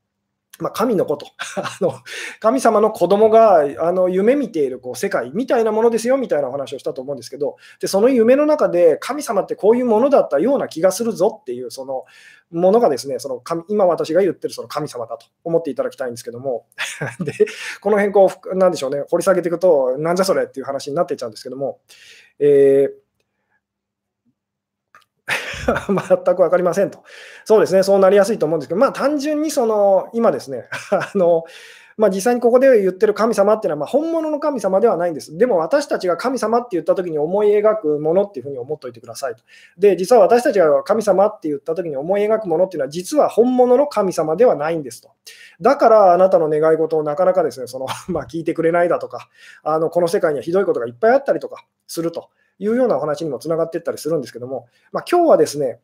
[0.59, 1.27] まあ、神のこと。
[1.57, 1.95] あの、
[2.41, 12.05] 神様の子供があの夢見ているこう世界みたいなものですよみたいなお話をしたと思うんですけど、でその夢の中で神様ってこういうものだったような気がするぞっていうその
[12.51, 16.67] ものがですね、その神今私が言ってるその神様だと思っていただきたいんですけども、
[17.25, 17.33] で
[17.81, 21.81] この辺こう、なんでしょうね、掘り下げていくと、なんじゃそれっていう話になっていっちゃうんですけども、
[22.38, 23.02] えー
[25.88, 27.03] 全く分かりませんと。
[27.44, 31.44] そうですね、そうなりやすいと思うんですけど、まあ、単純にその今ですね、 あの
[31.96, 35.37] まあ、実際にここで言ってる神様っていうのは、ま、本物の神様ではないんです。
[35.37, 39.42] でも私たちが神様って言ったときに思い描くものっていうふうに思っておいてくださいと。
[39.79, 45.11] で、実は私たちが神様って言ったときに思い描くものっていうのは、実は本物の神様ではないんですと。
[45.61, 49.29] だからあなたの願い事をなかなかですね、その ま、聞いてくれないだとか、
[49.62, 52.31] あのこの世界にはひどいことがいっぱいあったりとかすると。
[52.59, 55.81] いうようなお話にもつながっていったりするんですけども、まあ、今日はですね、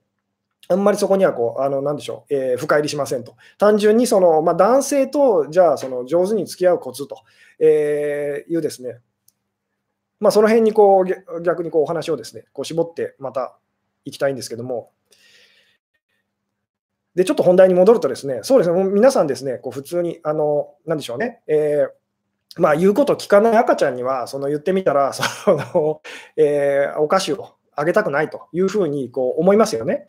[0.69, 3.37] あんまりそこにはこう、あの、なんでしょう、えー、深入りしませんと。
[3.57, 7.23] 単純にその、まあ、男性と、じゃあ、その、上手に付き合うコツと、
[7.59, 9.01] えー、いうですね、
[10.21, 13.57] まあ、その辺にこう、逆にこう、お話をですね、こう、絞ってまた
[14.05, 14.91] いきたいんですけども、
[17.15, 21.98] で、ちょっと本題に戻るとですね、そうですね、皆さんですね、こう普通に、あの、なんでしょうね、えー
[22.59, 26.03] まあ、言うこと聞かない赤ちゃんには、その言ってみたら、 その
[26.37, 30.09] えー、お菓子をあげたくないというふうにこう思いますよね。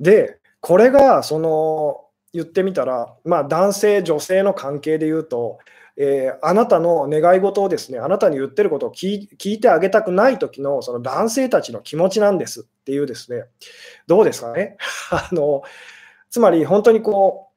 [0.00, 5.58] で、これがその言ってみたら、まあ、男性、女性の関係で言うと、
[5.96, 13.44] えー、あなたの願い事をですね、あなたに言ってることを聞いてあげたくない時のその男性たちの気持ちなんですっていうですね、
[14.06, 14.76] どうですかね？
[15.10, 15.62] あの
[16.30, 17.49] つまり本当にこう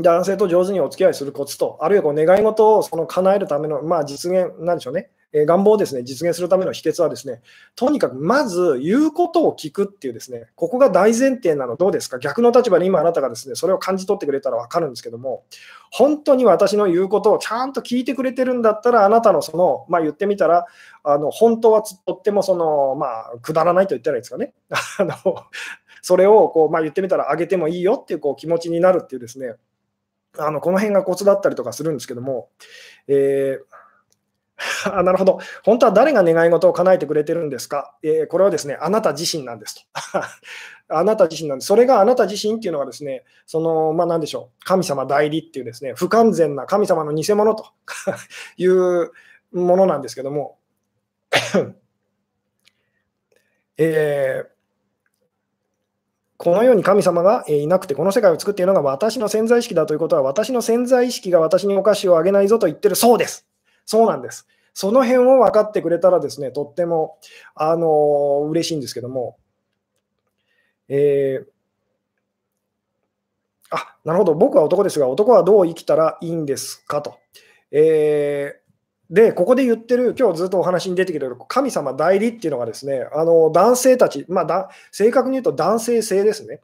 [0.00, 7.42] 男性と上手にお付き合いするコツと、あるいはこう願い事をその叶えるための、まあ、実現、なんでしょうね、えー、願望をですね実現するための秘訣はですね、
[7.76, 15.44] とにかくまず言うことを聞くっていうですね、ここが大前提なの、どうですか、逆の立場で今あなたがですねそれを感じ取ってくれたら分かるんですけども、
[15.90, 20.66] 本当に私の言うことをちゃんと聞いてくれてるんだったら、あなたのその、まあ、言ってみたら、
[21.02, 24.54] あの本当はとってもその、まあ、くだらないと言ったらいいですかね。
[24.98, 25.14] あの
[26.00, 29.56] それをこう、まあ、言ってみたら、あげてもいいよっていうこう気持ちになるっていうですね、
[30.38, 32.48] あのこの辺がコツだったりとかするんですけども、
[33.06, 33.78] えー
[34.92, 35.38] あなるほど。
[35.64, 39.82] 本当は誰が願い事を叶えてくれてるんですか、えー、これはですね、あなた自身なんですと。
[40.90, 41.68] あなた自身なんです。
[41.68, 47.66] それがあなた自身っていうのはですね、その、まあ何でしょう、神様代理っていうですね、不完全な神様の偽物と
[48.56, 49.12] いう
[49.52, 50.58] ものなんですけども、
[53.76, 54.57] えー
[56.38, 63.48] このように神様がいなくて、この世界を作っているのが私の潜在意識だということは、私の潜在意識が私にお菓子をあげないぞと言ってる、そうです。
[63.84, 64.46] そうなんです。
[64.72, 67.18] その辺を分かってくれたらですね、とっても、
[67.56, 69.36] あの嬉しいんですけども、
[70.88, 71.46] えー、
[73.70, 77.18] あ、なるほど、僕は男ですが、男はどう生きたらいいんですかと。
[77.72, 78.67] えー
[79.10, 86.60] で、ここで言ってる、今日ずっとお話に出てきてる神様代理っていうのがですね、あの男性たち、まあだ、正確に言うと男性性ですね。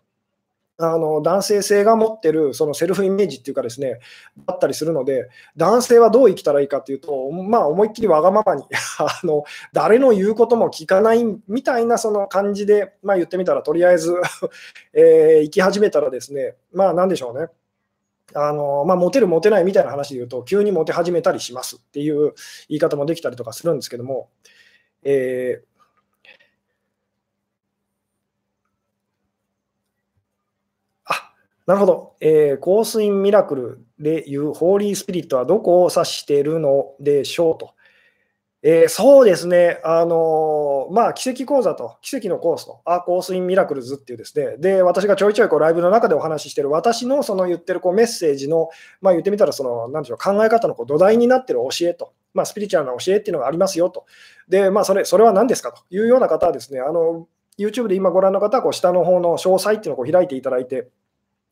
[0.77, 4.01] あの男性性が持ってるそのセルフイメージっていうかですね、
[4.47, 8.65] だったりするので、男性はどう生きたらいいかっていうと、まあ、思いっきりわがままに
[8.99, 14.15] あの、誰の言うことも聞かないみたいなその感じで、まあ、言ってみたら、とりあえず
[14.93, 17.49] えー、生き始めたらですね、まあ、なんでしょうね。
[18.33, 22.35] あのまあ、モテる、モテないみたいな話で言うと、急にモテ始めたりしますっていう
[22.69, 24.31] 言い方もできたりとかするんですけども、
[25.05, 25.75] えー
[31.67, 37.75] なるほど、えー、コースインミラクルでいうホーリースピリットはどこを指しているのでしょうと。
[38.67, 48.71] えー、そうですね、あのー、まあ、奇跡講座と、奇跡のコースと、アーコースインミラクルズっていうですね、で、私がちょいちょいこうライブの中でお話ししてる、私のその言ってるこうメッセージの、
[49.03, 54.07] まあ、言ってみたら、その、なんでしょう、考え方のこう土台になってる教えと、まあ、スピリチュアルな教えっていうのがありますよと。
[54.49, 60.89] で、まあ、それ、それは何ですかというような方はですね、あの、YouTube で今ご覧の方はこう下の方の詳細っていうのをこう開いていただいて、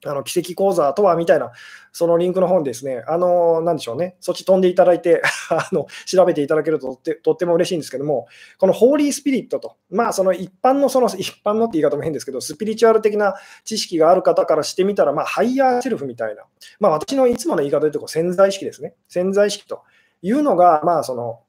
[0.04, 1.52] あの奇跡講座とはみたいな、
[1.92, 8.26] そのリンクの本ですね、あの、なんでしょうね、そっち飛んでいただいて あの、調べていただけるととってとっても嬉しいんですけども、
[8.58, 13.34] このホーリースピリットと、まあ、その一般の、その一般のって言い方も変ですけど、スピリチュアル的な
[13.64, 16.44] 知識がある方からしてみたら、まあ、 higher self みたいな、
[16.80, 19.82] まあ、私のいつもの言い方で言うと、潜在意識ですね、潜在意識と
[20.22, 21.40] いうのが、まあ、その、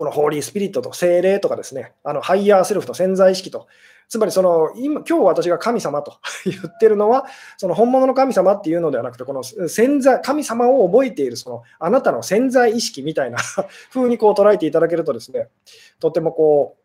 [0.00, 3.68] この Holy Spirit と精霊とかですね、あの higher self と潜在意識と
[4.08, 7.26] つまりその今、今日私が神様と 言ってるのは、
[7.58, 13.36] その本物の神様っていうのではなくて、この潜在、神様を覚えているそのあなたの潜在意識みたいな
[13.92, 15.48] 風にこう捉えていただけるとですね、
[16.00, 16.78] とてもこ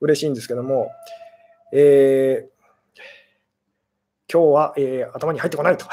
[0.00, 0.90] う、嬉しいんですけども、
[1.72, 2.60] えー
[4.32, 5.86] 今日は、えー、頭に入ってこないと。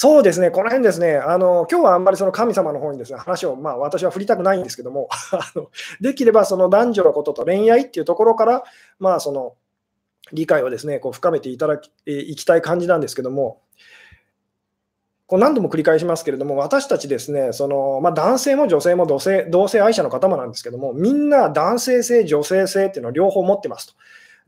[0.00, 5.08] そうですね、この辺ですね、あの今日はあんまりその神様の方にですね話を、まあ、私は振りたくないんですけども、
[6.00, 8.62] できればその男女のことと恋愛っていうところから、
[9.00, 9.56] まあ、その
[10.32, 13.60] 理解をですねこう深めていただき、えー、いきたい感じなんですけども、
[15.26, 23.94] こう何度も繰り返しますけれども、私たちですね、そのまあ、男性も女性も同性同性愛者の方もなんですけども、みんな男性性、女性性っていうのを両方持ってますと。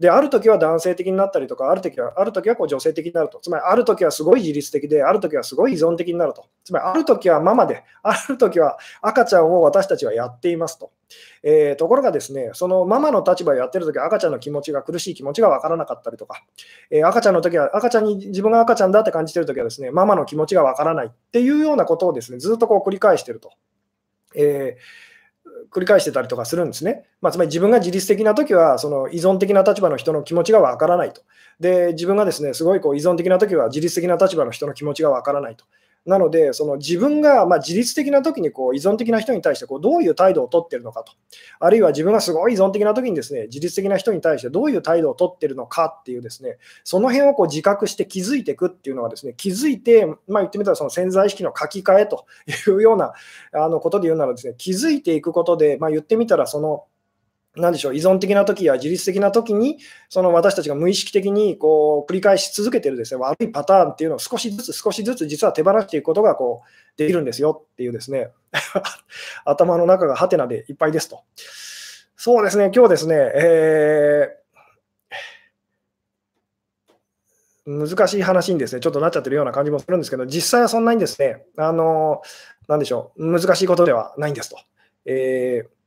[0.01, 3.39] で、ある時は男性的になったりとか、ある時はある時はこう女性的になると。
[3.43, 6.47] つまり、ある時はすごい自律的で、ある時はすごい依存的になると。
[6.65, 10.91] つまり、ある時はママで、ある時は赤ちゃんを私たちはやっていますと。
[11.43, 16.43] えー、ところがですね、そのママの立場をやってる時は赤ちゃんの気持ちが苦しい気持ちが分からなかったりとか、
[16.91, 23.53] えー、赤ちゃんの時は、赤ちゃんに自分が赤ちゃんだって感じてる時はですね、ママの気持ちが分からないっていうようなことをですね、ずっとこう繰り返してると。
[24.35, 25.10] えー
[25.71, 27.05] 繰り返してたりとかするんですね。
[27.21, 31.23] まあ、つまり自分が自律的な時はその依存的な立場の人の気持ちがわからないと。
[31.61, 35.65] で、自分がですね、すごいこう依存的な時は自律的な立場の人の気持ちがわからないと。
[36.07, 41.13] なので、その自分がま自律的な時にこう依存的な人に対してこうどういう態度をとってるのかと、
[41.59, 53.13] あるいは自分がすごい依存的な時にですね自律的な人に対してどういう態度をとってるのかっていうですねその辺をこう自覚して気づいていくっていうのはですね気づいて、まあ、言ってみたらその潜在意識の書き換えというような
[53.53, 56.85] あのことで言うならですね気づいていくことで、まあ、言ってみたらその
[57.57, 68.31] なんでしょう、依存的な時や自律的な時に、その私たちが無意識的にこう繰り返し続けてるですね悪いパターンっていうのを少しずつ少しずつ実は手放していくことがこうできるんですよっていうですね、
[69.45, 71.23] 頭の中がハテナでいっぱいですと。
[72.17, 82.23] そうですね、今日ですね、えー、難しい話にですね、ちょっとなっちゃってるような感じもするんですけど、実際はそんなにですね、あの、
[82.69, 84.59] なんでしょう、難しいことではないんですと。
[85.05, 85.80] えー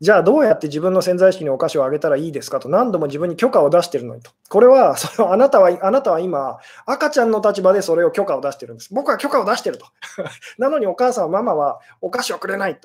[0.00, 4.30] じゃあどうやって自分の潜在意識にお菓子をあげたらいいですかと何度も自分に許可を出してるのにと。
[4.48, 8.94] これはそのあなたはあなたは今、赤ちゃんの立場でそれを許可を出してるんです。
[8.94, 9.86] 僕は許可を出してると。
[10.56, 12.78] なのにお母さん、ママはお菓子をくれない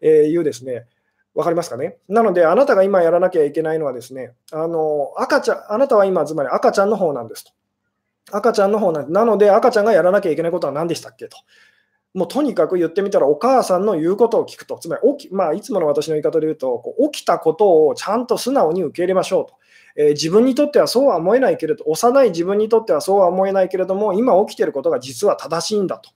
[0.00, 0.86] というですね、
[1.34, 1.98] わかりますかね？
[2.08, 7.52] なので、あなたが今やらなきゃいけないのはですね、あの赤ちゃんあなたは今、つまり赤ちゃんの方なんですと。
[8.32, 11.36] 赤ちゃんの方なんなので、赤ちゃんがやらなきゃいけないことは何でしたっけと。
[12.14, 19.54] もうとにかく言ってみたら、お母さんの言うことを聞くと、つまり起き、まあ、いつもの私の言い方で言うと、こう起きたことをちゃんと素直に受け入れましょうと。
[19.96, 26.10] えー、自分にとってはそうは思えないけれど、幼い自分にとってはそうは思えないけれども、今起きていることが実は正しいんだと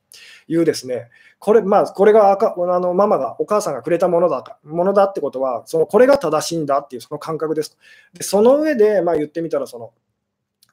[0.47, 1.09] いうですね、
[1.41, 7.77] これ,、まあ、これがあのママが、お母さんがくれたものだものだってことは、そのこれが正しいんだっていうその感覚ですと。
[8.15, 9.91] でその上で、まあ、言ってみたらその、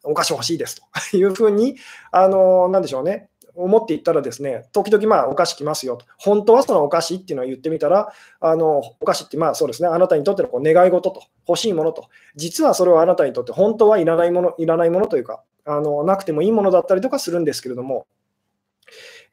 [0.03, 0.79] お菓子欲しいです
[1.11, 1.17] と。
[1.17, 1.77] いうふうに、
[2.11, 3.29] あのなんでしょうね、
[3.63, 6.05] 思っていったらですね、時々まあお菓子来ますよと。
[6.17, 18.07] 本当はそのお菓子っていうのを言ってみたら、あのお菓子ってまあそうですね、あなたにとってのこう願い事と欲しいものと、実はそれはあなたにとって本当はいらないもの、いらないものというか、あのなくてもいいものだったりとかするんですけれども、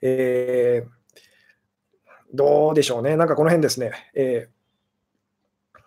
[0.03, 0.89] えー、
[2.35, 5.81] どうでしょうね、なんかこの辺ですね、えー、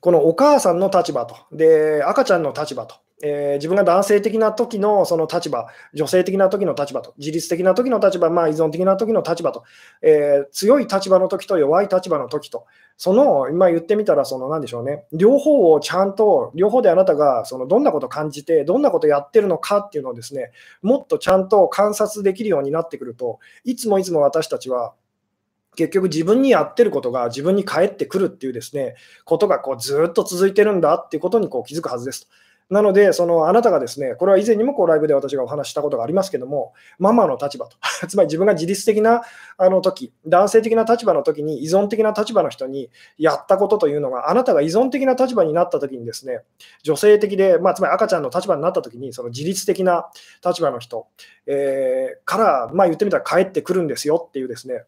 [0.00, 9.64] このお母さんの立場と、で赤ちゃんの立場と、えー、自分が男性的な時のその立場、女性的な時の立場と、自律的な時の立場、まあ、依存的な時の立場と、
[10.02, 20.52] えー、強い立場の時と弱い立場の時と、その、今言ってみたら、その、なんでしょうね、両方をちゃんと、両方であなたが、その、どんなことを感じて、どんなことをやってるのかっていうのをですね、
[20.82, 24.94] もっとちゃんと観察できるようになってくると、いつもいつも私たちは、
[25.76, 32.28] 結局自分にやってることが自分に返ってくるっていうですね、ことがこうずっと続いてるんだっていうことにこう気づくはずですと。
[32.70, 39.22] なので、そのあなたがですね、これは以前にもこうライブで私がお話したことがありますけども、ママの立場と、 つまり自分が自律的な
[39.56, 46.42] あの時男性的な立場の時に依存的な立場の人にやったことというのが、あなたが依存的な立場になった時にですね、
[46.82, 50.10] 女性的で、まあ、つまり赤ちゃんの立場になった時に、その自律的な
[50.44, 51.06] 立場の人、
[51.46, 54.84] えー、から、まあ、言ってみたら帰ってくるんですよっていうですね、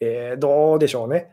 [0.00, 1.30] えー、どうでしょうね。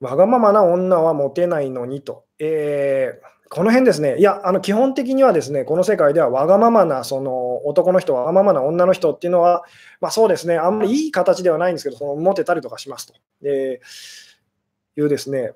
[0.00, 2.24] わがままな女はモテないのにと。
[2.38, 9.64] えーこの辺ですね、いや、あの基本的にはですね、この世界ではわがままなその男の人、わがままな女の人っていうのは、
[10.00, 13.14] まあ、そうですね、あんまりいい形ではないんですけど、そのモテたりとかしますと。
[13.42, 15.54] えー、いうですね、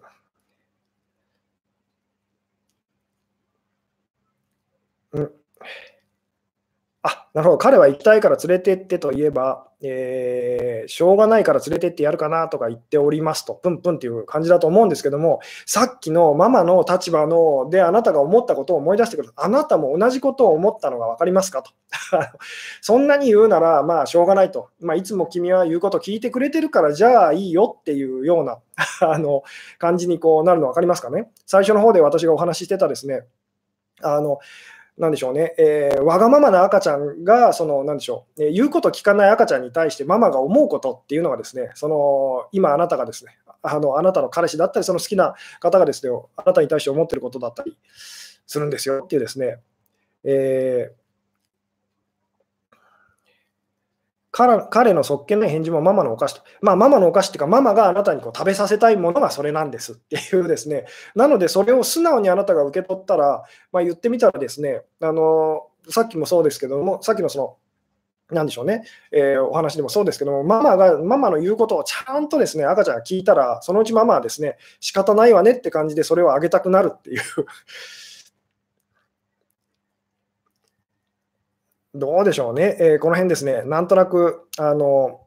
[5.13, 5.33] うん
[7.03, 7.59] あ、なるほど。
[7.59, 21.73] 彼は行きたいから連れてってと言えば、えー、しょうがないから連れてってやるかなとか言っておりますと、プンプンっていう感じだと思うんですけども、さっきのママの立場のであなたが思ったことを思い出してくるあなたも同じことを思ったのが分かりますかと。
[22.81, 24.69] そんなに言うなら、まあ、しょうがないと。
[24.81, 28.59] まあ、いつも君は言うこと聞いてくれてるから、じゃあいいよっていうような
[29.01, 29.43] あの
[29.79, 31.31] 感じにこうなるの分かりますかね。
[31.45, 33.27] 最初の方で私がお話ししてたですね、
[34.01, 34.39] あの
[34.99, 47.77] なんでしょうね、えー、わがままな赤ちゃんが、その、なんでしょう、えー、言うこと聞かない赤ちゃんに対してママが思うことっていうのがですね、その、今あなたがですね、あの、あなたの彼氏だったり、その好きな方がですね、あなたに対して思ってることだったり
[48.47, 49.59] するんですよっていうですね、
[50.25, 51.02] えー
[54.33, 56.43] 彼のそっけない返事もママのお菓子と。
[56.63, 60.87] まあ、ママのお菓子っていうか、ママがあなたにこう食べさせたいものがそれなんですっていうですね。
[61.15, 67.57] なので、それを素直にあなたが受け取ったら、まあ、言ってみたらですね、あのさっきもそうですけども、さっきのその、
[68.35, 77.21] なんでしょうね、えー、お話でもそうですけども、ママが、ママの言うことをちゃんとですね、赤ちゃんが聞いたら、そのうちママはですね、仕方ないわねって感じで、それをあげたくなるっていう
[81.95, 85.21] どうでしょうね、えー、この辺ですね、なんとなく、あの、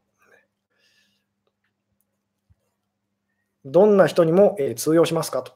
[3.65, 5.53] どんな人にも、えー、通用しますかと。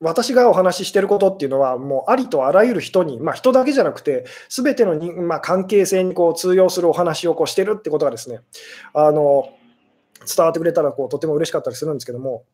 [0.00, 8.40] 私がお話ししていることっていうのは、もうありとあらゆる人に、まあ、人だけじゃなくて、すべてのに、まあ、関係性にこう通用するお話をこうしてるってことがですね、
[8.94, 9.50] あの
[10.26, 12.44] 伝わってくれたらこうとても嬉しかったりするんですけども、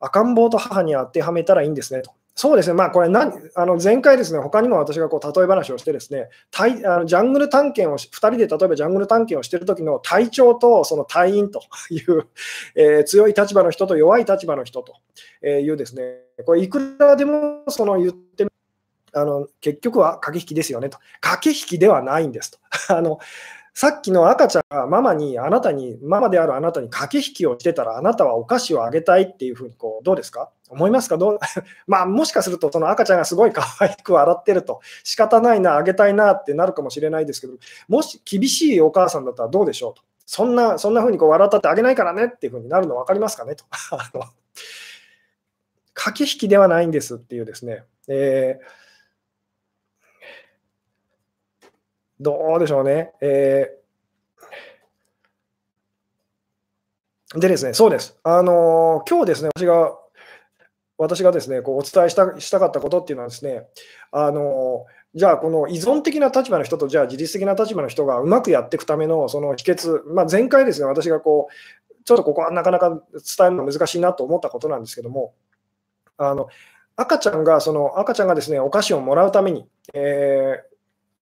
[0.00, 2.12] 赤ん坊と母に当てはめたらいいんですねと。
[2.34, 6.28] そうですね、まあ、これ何、あの前回ですね、他にも私がこう例え話をして、ですね
[6.58, 12.26] あのジャングル探検を、2人で例えばジャングル探検をしている時の隊長とその隊員と いう、
[12.74, 14.96] えー、強い立場の人と弱い立場の人と
[15.46, 18.46] いうですね、これいくらでもその言って
[19.14, 22.58] あの結局は駆け引きですよねと、駆け引きではないんですと。
[22.96, 23.18] あの
[23.74, 30.50] さっきの赤ちゃんがママに、あなたに、ママであるあなたに駆け引きをしてたら、あなたはお菓子をあげたいっていうふうにこう、どうですか？
[30.68, 31.16] 思いますか？
[31.16, 31.38] どう？
[31.86, 37.54] まあ、もしかすると、その赤ちゃんがすごい可愛く笑ってると、仕方ないな、あげたいなってなるかもしれないですけど、
[37.88, 40.02] もし厳しいお母さんだったらどうでしょうと。
[40.26, 43.54] そんな、そんなふうにこう笑ったってあげないからねっていうふうになるの分かりますかね？
[43.56, 43.64] と。
[43.92, 44.24] あの
[45.94, 47.84] 駆け引きではないんですっていうですね。
[48.08, 48.81] えー
[52.22, 53.10] どうでしょうね。
[53.20, 58.16] えー、でですね、そうです。
[58.22, 59.98] あのー、今日ですね、私が、
[60.98, 63.66] 私がですね、こうお伝えしたしたかったことっていうのはですね、
[64.12, 75.34] あのー、じゃあ、この依存的な立場の人と、じゃあ自律的な立場の人がうまくやっていくためのその秘訣、まあ、前回ですね、私がこう、ちょっとここはなかなか伝えるの難しいなと思ったことなんですけども、
[76.18, 76.48] あの
[76.94, 80.71] 赤ちゃんが、その赤ちゃんがですね、お菓子をもらうために、えー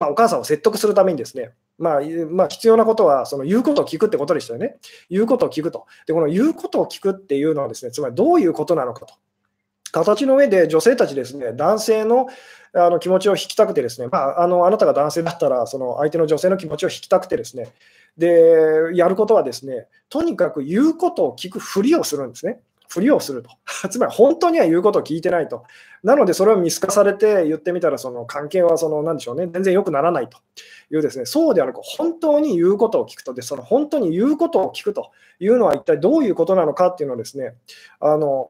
[0.01, 4.77] まあ、お母さんを説得するためにですね、まあ、まあ、必要なことは、その言うことを聞くってことでしたよね。
[5.11, 5.85] 言うことを聞くと。
[6.07, 9.13] で、この言うことを聞くっていうのはですね、つまりどういうことなのかと。
[9.91, 12.27] 形の上で女性たちですね、男性の
[12.73, 17.67] あの気持ちを引きたくてですね、まあ、あのあなたが男性だったら、その相手の女性の気持ちを引きたくてですね、
[18.17, 22.61] で、やることはですね、とにかく言うことを聞くふりをするんですね。
[22.91, 23.49] ふりをすると。
[23.89, 25.63] つまり本当には言うことを聞いてないと。
[26.03, 30.39] なので、それを見透かされて言ってみたら、その関係はその、なんでしょうね、全然良くならないと
[30.91, 37.55] いうですね、そうではなく、本当に言うことを聞くと、で、その本当に言うことを聞くというのは一体どういうことなのかっていうのをですね、
[37.99, 38.49] あの、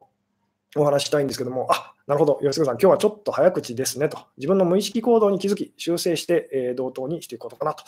[0.77, 7.83] お話したいんですけども、あなるほど、吉純さん、今日はちょっと早口ですねと、自分の無意識行動に気づき、修正して、えー、同等にしていくことかなと。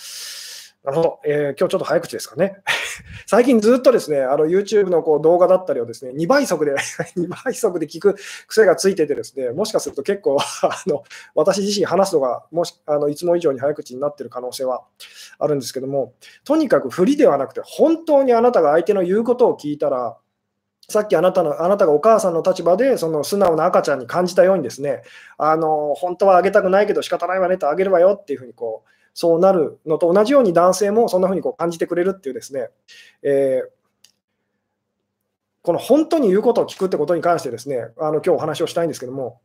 [0.83, 2.57] なるほど、えー、今日ちょっと早口ですかね。
[3.27, 6.73] 最近ずっとですね、あの YouTube のこう動画だったりをですね、2倍速で
[7.17, 8.15] 2倍速で聞く
[8.47, 11.03] 癖がついててですね、もしかすると結構 あの
[11.35, 14.83] 私自身話すのがもしあのいつも以上に早口になってる可能性は
[15.39, 16.13] あるんですけども、
[16.43, 20.17] とにかく振りではなくて、本当にあなたが相手の言うことを聞いたら、
[20.89, 25.01] さっきあなたのあなたがお母さんの立場でその素直な赤ちゃんに感じたようにですね、
[25.37, 32.69] あの本当はあげたくないけど仕方ないわねとあげるわよっていうふうにこうそうなるのと同じように男性もそんなふうにこう感じてくれるっていうですね、
[33.21, 33.69] えー、
[35.61, 39.39] この本当に言うことを聞くってことに関してですね、あの今日お話をしたいんですけども、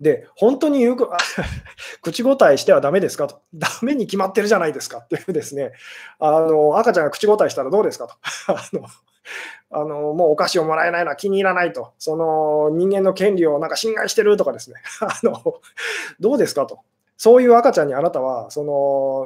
[0.00, 0.96] で、本当に言う
[2.02, 4.98] 口答えしてはだめですかと、だめに決まってるじゃないですか。
[4.98, 5.72] っていうですね、
[6.18, 8.14] あの赤ちゃんが口答えしたらどうですかと。
[8.52, 8.86] あの
[9.70, 15.60] あのもうお菓子をもらえないのは気に入らないと、その人間の権利をなんか侵害してるとかですね、 あの
[16.20, 16.80] どうですかと、
[17.16, 18.62] そういう赤ちゃんにあなたは、そ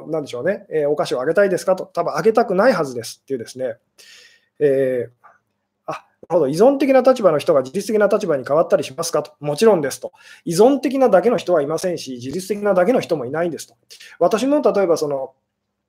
[0.05, 3.75] の、なんでしょうね、えー、お菓子をあげたいですかと、多分あげたくないはずですっていうですね、
[4.59, 5.27] えー、
[5.87, 10.13] あ、なるほど、依存的な立場の人が自律的な立場に変わったりしますかと、もちろんですと。
[10.45, 13.75] 依存的なだけの人はいませんし、自律的なだけの人もいないんですと。
[14.19, 15.33] 私の例えばその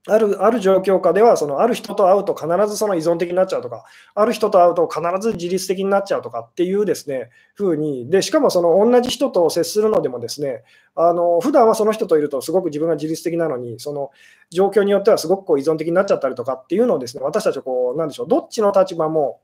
[0.09, 3.85] あるある状況下ではその、ある人と会うと必ずその依存的になっちゃうとか、
[4.17, 10.65] ある人と会うと必ず自律的になっちゃうとかっていうですね、風に、で、しかもその同じ人と接するのでもですね、
[10.97, 14.11] あの普段はその人といるとすごく自分が自律的なのに、その
[14.51, 19.41] 状況によってはすごくこう依存的になっちゃったりとかっていうのをですね、私たちはこう、なんでしょう、どっちの立場も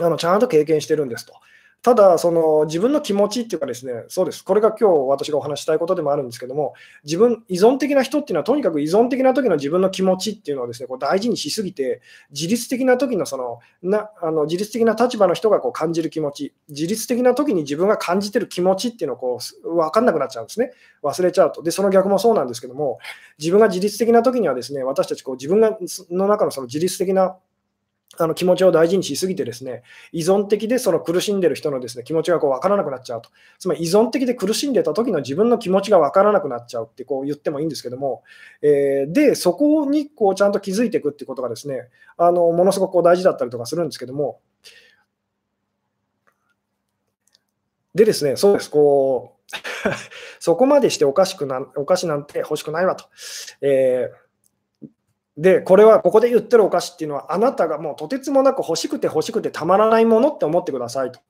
[0.00, 1.34] あのちゃんと経験してるんですと。
[1.82, 20.70] ただ、その自分の気持ちっていうかですね、そうです、これが今日私がお話したいことでもあるんですけども、自分、依存的な人っていうのは、とにかく依存的な時の自分の気持ちっていうのをですね、こう大事にしすぎて、自律的な時のそのなあの自律的な立場の人がこう感じる気持ち、自律的な時に自分が感じてる気持ちっていうのをこう分かんなくなっちゃうんですね、
[21.02, 21.64] 忘れちゃうと。
[21.64, 22.98] で、その逆もそうなんですけども、
[23.40, 25.76] 自分が自律的な時にはですね、私たちこう自分が
[26.12, 27.36] の中のその自律的な
[28.18, 29.82] あの気持ちを大事にしすぎて、ですね
[30.12, 38.22] 依存的でその苦しんでる人のですね気持ちがこう分からなくなっちゃうと、つまり依存的で苦しんでた時の自分の気持ちが分からなくなっちゃうってこう言ってもいいんですけども、
[38.60, 44.40] えー、で、そこにこうちゃんと気づいていくってことがですねあのものすごくこう大事だったりとかするんですけども、
[47.94, 49.42] でですね、そうです、こう
[50.40, 53.06] そこまでしておかしくなお菓子なんて欲しくないわと。
[53.60, 54.21] えー
[55.36, 61.20] で、これはここで言ってるお菓子っていうのは、あなたがもうとてつもなく欲しくて欲しくてたまらないものって思ってくださいと。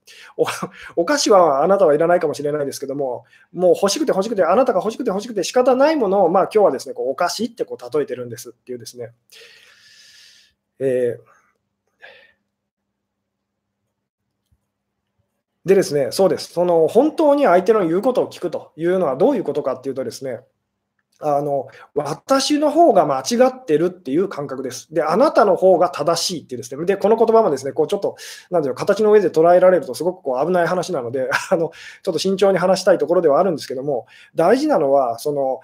[0.97, 9.13] お菓子はあなたはいらないかもしれないですけども、もう欲しくて欲しくて、あなたが欲しくて欲しくて仕方ないものを、まあ今日はですね、こうお菓子ってこう例えてるんですっていうですね。
[10.81, 11.43] えー
[15.65, 16.53] でですね、そうです。
[16.53, 20.41] その本当に相手の言うことを聞くというのはどういうことかっていうとですね、
[21.25, 24.93] あの私の方が間違ってるっていう感覚です。
[24.93, 28.17] で、あなたの方が正しいっていうですね、で、この言葉もですね、こうちょっと、
[28.51, 31.71] なんていう形の上で捉えられるとすごくこう危ない話なので、 あの
[32.03, 35.61] ちょっと慎重に話したいところではあるんですけども、大事なのは、その、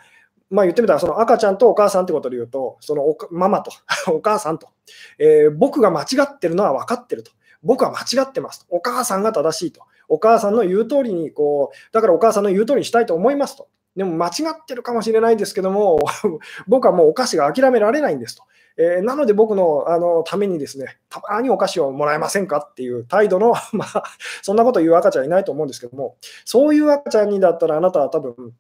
[0.51, 3.73] まあ、言ってみたら、その赤ちゃんとお母さんってことで言うと、そのママと
[4.13, 4.69] お母さんと、
[5.19, 7.33] えー、僕が間違ってるのは分かってると。
[7.63, 8.67] 僕は間違ってますと。
[8.71, 9.83] お母さんが正しいと。
[10.09, 13.69] お母さんの言う通りにこう、だからお母さんの言う通りにしたいと思いますと。
[13.97, 15.99] でも間違ってるかもしれないですけども、
[16.69, 18.45] 僕はもうお菓子が諦められないんですと。
[18.79, 24.05] えー、なので僕のあのためにですね、たまにお菓子をもらえませんかっていう態度の、 まあ、
[24.41, 28.55] そんなこと言う赤ちゃんいないと思うんですけども、そういう赤ちゃんにだったらあなたは多分、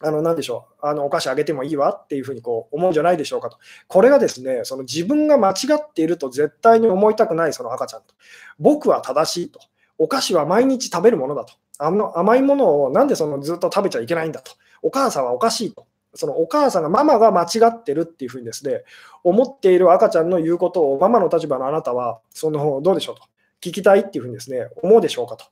[0.00, 3.56] あの、なんでしょう、あの、お菓子あげてもいいわっていうふうにこう思うんじゃないでしょうかと。
[3.88, 8.14] これがですね、その自分が間違っていると絶対に思いたくないその赤ちゃんと。
[8.58, 9.60] 僕は正しいと。
[9.96, 11.54] お菓子は毎日食べるものだと。
[11.78, 14.52] あの甘いものをなんでそのずっと食べちゃいけないんだと。
[14.82, 15.86] お母さんはおかしいと。
[16.14, 18.82] そのお母さんがママが間違ってるっていうふうにですね、
[19.22, 23.22] 思っている赤ちゃんの言うことをママの立場のあなたは、その方どうでしょうと。
[23.60, 25.44] 聞きたいっていうふうにですね、思うでしょうかと、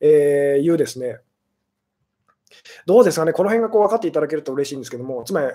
[0.00, 1.20] えー、いうですね、
[2.86, 5.46] どうですかね、この辺がこう分かっていただけると嬉しいんですけども、つまり、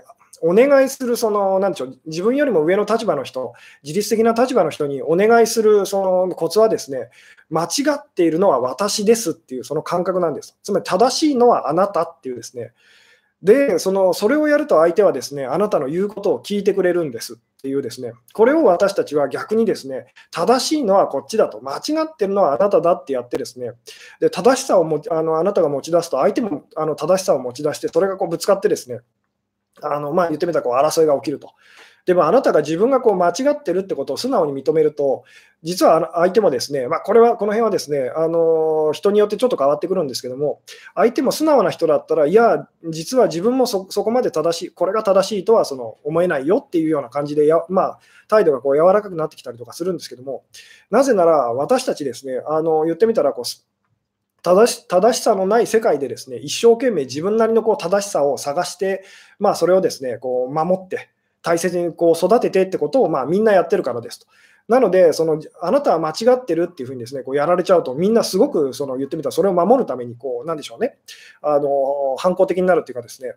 [0.41, 7.10] お願いする、その、なんでしょう、自分よりも上の立場の人、自律的な立場の人にお願いするそのコツはですね、
[7.50, 10.58] 間違っているのは私ですっていうその感覚なんです。
[10.64, 12.74] つまり正しいのはあなたっていうですね、
[13.41, 17.38] で、そのそれをやると相手はですね、あなたの言うことを聞いてくれるんです。
[17.66, 23.72] っていうですね、これを私たちは逆にですね、正しいのはこっちだと、間違ってるのはあなただってやってですね、
[24.20, 28.99] で正しさをもあのあなたが持ち出すと、相手もあの正しさを持ち出して、それがこうぶつかってですね、
[29.82, 31.53] あのまあ、言ってみたらこう争いが起きると。
[32.06, 35.24] でもあなたが自分がこう間違ってるってことを素直に認めると、
[35.64, 40.62] 実は相手もですね、まあ、これは、この辺はですね、あの人によってちょっと変わってくるんですけども、
[40.93, 50.43] 相手も素直な人だったら、いや、実は自分もそこまで正しい、これが正しいとはその思えないよっていうような感じでや、まあ、態度がこう柔らかくなってきたりとかするんですけども、
[50.91, 53.45] なぜなら私たちですね、あの言ってみたらこう、
[54.43, 59.03] 正し正しさのない世界でですね一生懸命自分なりのこう正しさを探して、
[59.39, 61.10] まあ、それをですねこう守って、
[61.46, 64.26] 大切にこう育ててってことをまあみんなやってるからですと。
[64.68, 70.98] なので、そのあなたは間違ってるっていうふうにですねこうやられちゃうと、みんなすごくその言ってみたら、それを守るためにこう、なんでしょうね、
[71.43, 73.36] あの反抗的になるっていうかですね、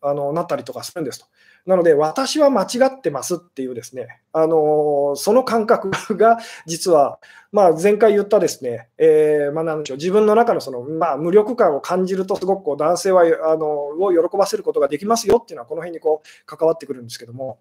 [0.00, 1.26] あのなったりとかするんですと。
[1.66, 7.18] なので、私は間違ってますっていうですね、あのその感覚が実は、
[7.52, 17.58] まあ、前回言ったですね、えー、まあ、でしょう自分の中のその、まあ、無力感を感じると、すごくこう男性はあのを喜ばせることができますよっていうのは、この辺にこう関わってくるんですけども、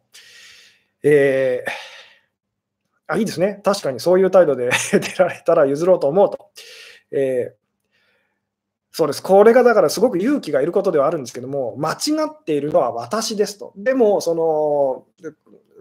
[1.04, 1.72] えー、
[3.08, 6.50] あいいですね、確かにそういう態度で 出られたら譲ろうと思うと。
[7.12, 7.66] えー
[8.98, 9.22] そうです。
[9.22, 13.72] これがだからすごく勇気がいることではあるんですけども、間違っているのは私ですと。
[13.76, 15.36] でも、その、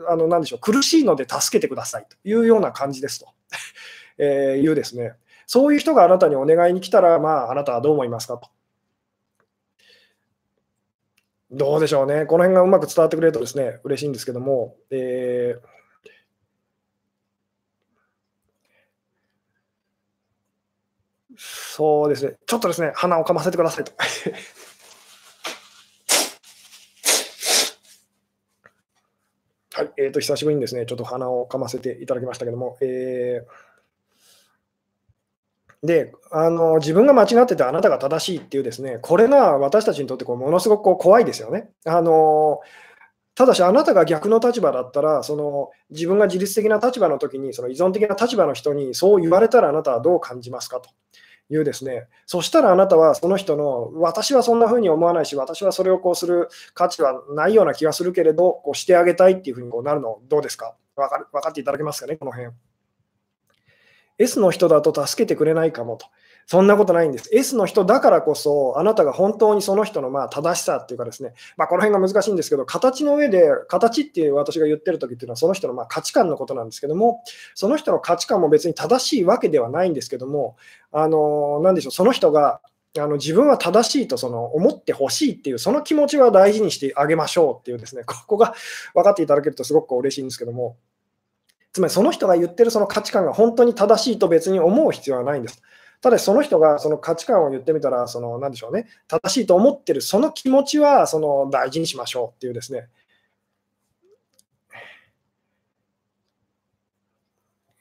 [0.07, 3.29] あの、なでしょう、苦しいので助けてくださいというような感じですと。
[4.21, 5.15] えー、いうですね。
[5.47, 8.51] そういう人があなたにお願いに来たら、まあ、あなたはどう思いますかと。
[11.51, 12.27] どうでしょうね。
[12.27, 15.76] この辺がうまく伝わってくれるとですね、嬉しいんですけども、えー
[21.77, 22.37] そうですね。
[22.47, 23.93] ちょっとですね、鼻をかませてくださいと。
[29.75, 41.69] はい、えーと、久しぶりにですね、ちょっと鼻をかませていただきましたけども、えー、であの自分が間違っててあなたが正しいっていうですね、これが私たちにとってこうものすごくこう怖いですよね。
[41.85, 42.63] あの
[43.35, 50.89] ただし、あなたが逆の立場だったら、その自分が自律的な立場の時に、その依存的な立場の人にそう言われたらあなたはどう感じますかと。
[51.49, 60.75] いうですね、そしたらあなたはその人の、私はそんな風に思わないし、私はそれをこうする価値はないような気がするけれど、こうしてあげたいっていう風にこうなるの、どうですか？
[60.97, 62.51] 分か分かっていただけますかね、この辺。
[64.19, 66.07] S の人だと助けてくれないかもと。
[66.47, 67.29] そんなことないんです。
[67.33, 77.25] S の人だからこそ、あなたが本当にその人のまあ正しさっていうかですね、まあ、この辺が難しいんですけど、形の上で、形っていう私が言ってる時っていうのは、その人のまあ価値観のことなんですけども、
[77.57, 80.57] その人の価値観も別に正しいわけではないんですけども、
[80.93, 82.61] あのなんでしょう、その人が
[82.97, 88.55] あの自分は正しいとその思ってほしいっていう、その気持ちは大事にしてあげましょうっていうですね、ここが
[88.95, 90.77] 分かっていただけるとすごく嬉しいんですけども、
[91.73, 95.61] つまりその人が言ってるその価値観が本当に正しいと別に思う必要はないんです。
[96.01, 102.89] ただその人がその価値観を言ってみたら、その何でしょうね、正しいと思ってるその気持ちはその大事にしましょうっていうですね。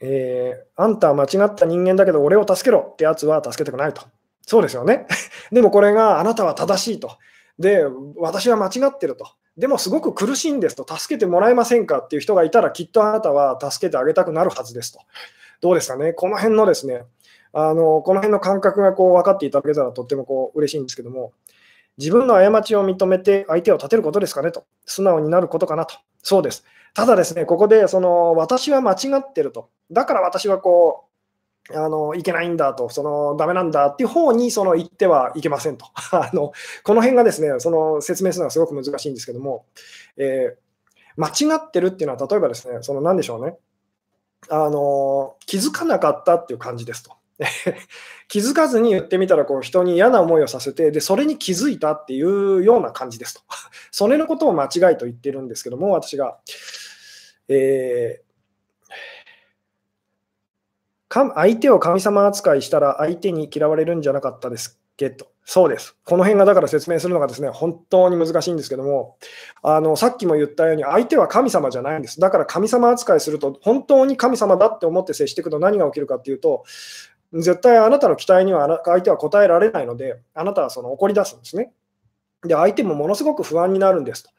[0.01, 4.03] えー、あんたは間違った人間だけど俺を助けろってやつは助けたくないと。
[4.45, 5.07] そうですよね。
[5.51, 7.18] でもこれがあなたは正しいと。
[7.57, 7.86] で、
[8.18, 9.28] 私は間違ってると。
[9.57, 10.86] でもすごく苦しいんですと。
[10.86, 14.99] 助けてもらえませんかっていう人がいたらきっとあなたは助けてあげたくなるはずですと。
[15.61, 16.13] どうですかね。
[16.13, 17.05] この辺のですね、
[17.57, 21.31] あのこの辺の感覚がこう分かっていただけたらとってもこう嬉しいんですけども、
[21.97, 26.65] 自分の過ちを認めて相手を立てることですかねと、素直になることかなと、そうです。
[26.93, 31.05] ただですね、ここでその私は間違ってると、だから私はこ
[31.71, 35.85] う、あのいけないんだと、そのダメなんだっていう方にその言ってはいけませんと。
[36.11, 36.51] あの
[36.83, 39.65] この辺がですね、その説明するのはすごく難しいんですけども、
[40.17, 40.59] えー、
[41.15, 43.57] 間違ってるっていうのは、例えばですね、その何でしょうね、
[44.49, 47.15] あの気づかなかったっていう感じですと。
[48.27, 53.41] 気づかずに言ってみたらこう人に嫌な思いをさせてでそれに気づいたっていうような感じですと。
[53.91, 56.38] それのことを間違いと言ってるんですけども私が、
[57.47, 65.95] えー、相手を神様扱いしたら相手に嫌われるんじゃなかったですけどそうです。
[66.05, 69.15] この辺がだから説明するのがですね、本当に難しいんですけども、
[69.61, 72.19] あのさっきも言ったように、相手は神様じゃないんです。
[72.19, 76.63] だから神様扱いすると、本当に神様だって思って接していくと何が起きるかっていうと、
[77.41, 81.71] 絶対あなたの期待には相手は応えられないので、あなたはその怒り出すんですね。
[82.43, 84.29] で、相手もものすごく不安になるんですと。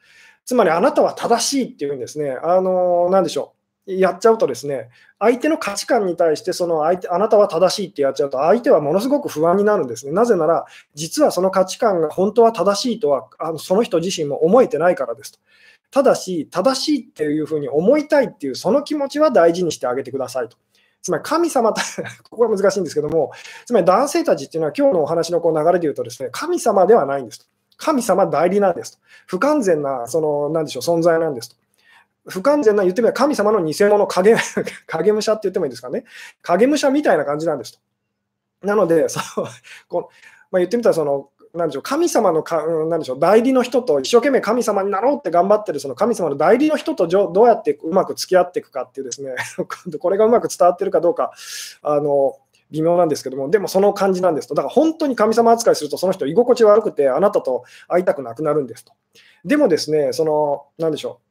[0.45, 3.53] つまりあなたは正しいっていうんですね、あのー、でしょ
[3.85, 4.89] う、やっちゃうとですね、
[5.19, 10.11] 相手の価値観に対してその相手、あなたは正しいってやっちゃうと、相手はものすごく不安になるんですね。
[10.11, 15.39] なぜなら、実はその価値観が本当は正しいとは、あのその人自身も思えてないからですと。
[15.91, 20.57] ただし、正しいっていうふうに思いたいっていう、その気持ちは大事にしてあげてくださいと。
[21.07, 21.71] つまり神様
[22.29, 23.31] ここは難しいんですけども、
[23.65, 27.45] つまり男性たちっていうのは今日のお話のこう流れで言うとですね、神様ではないんですと。
[27.77, 28.99] 神様代理なんですと。
[29.25, 31.55] 不完全な、その、なんでしょう、存在なんですと。
[32.27, 34.35] 不完全な、言ってみれば神様の偽物、影
[34.85, 36.03] 影武者って言ってもいいですかね。
[36.41, 37.79] 影武者みたいな感じなんです
[38.61, 38.67] と。
[38.67, 39.47] なので、その
[39.87, 40.09] こ
[40.51, 49.35] まあ、言ってみたらその、なんでしょう神様のか、なんでしょう代理の人と一生懸命神様になろうって頑張ってるその神様の代理の人とどうやってうまく付き合っていくかっていうですね
[49.99, 51.31] これがうまく伝わってるかどうか
[51.81, 52.37] あの
[52.71, 58.93] 微妙なんですけどもでもその感じなんですとだから本当に神様扱いするとその人居心地悪くてあなたと会いたくなくなるんですと
[59.45, 61.27] でもですねそのなんでしょう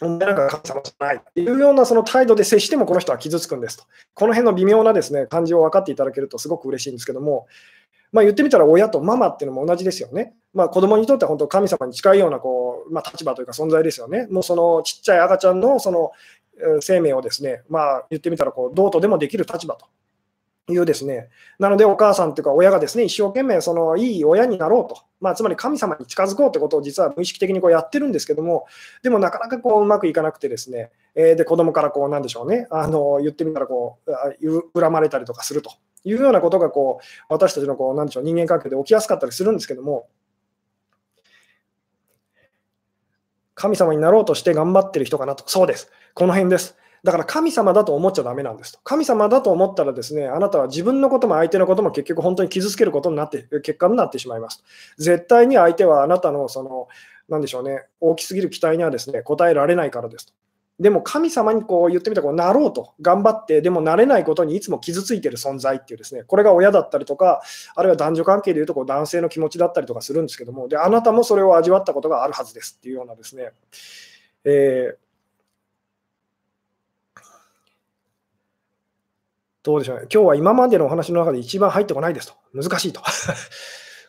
[0.00, 3.84] お前なんか神様じゃないっていうようなその態度で接してもこの人は傷つくんですと。
[4.14, 7.46] この辺の微妙なですね感じを分かっていただけるとすごく嬉しいんですけども、
[8.12, 10.34] まあ、言ってみたら親とママっていうのも同じですよね。
[10.54, 14.26] まあ、子供にとっては本当神様に近いようなこう、まあ、立場というか存在ですよね。
[14.30, 16.12] もうそのちっちゃい赤ちゃんのその
[16.80, 19.86] 生命をですね、まあ、言ってみたらこう、どうとでもできる立場と
[20.72, 21.28] いうですね、
[21.58, 28.66] なのでお母さんというか親がですね、一生懸命そのいい親になろうと、まあ、つまり神様に近づこうということを実は無意識的にこうやってるんですけども、
[29.02, 35.70] でもなかなかこううまくいかなくてですね、えー、で子供からこうなんでしょうね、あの言ってみたらこう恨まれたりとかすると。
[36.04, 40.08] いうようなことがこう私たちのこうなんでしょう人間関係で起きやすかったりするんですけども、
[43.54, 46.76] 神様になろうとして頑張ってる人かなと、そうです、この辺です。
[47.04, 48.80] だから神様だと思っちゃだめなんですと。
[48.82, 54.64] 神様だと思ったらですね、あなたは自分のことも相手のことも結局本当に傷つけることになって、結果になってしまいます。
[54.98, 56.88] 絶対に相手はあなたのその、
[57.28, 60.32] なんでしょうね、大きすぎる期待にはですね、応えられないからですと。
[60.80, 67.42] でも神様にこう言ってみたらこうなろうと頑張って、でもなれないことにいつも傷ついてる存在っていうですね、これが親だったりとか、
[67.74, 73.52] あるいは男女関係でいうとこう男性の気持ちだったりとかするんですけども、であなたもそれを味わったことがあるはずですっていうようなですね、
[74.44, 74.96] えー
[79.64, 80.06] どうでしょうね。
[80.10, 82.34] 今日は今までのお話の中で一番入ってこないですと。
[82.54, 83.02] 難しいと。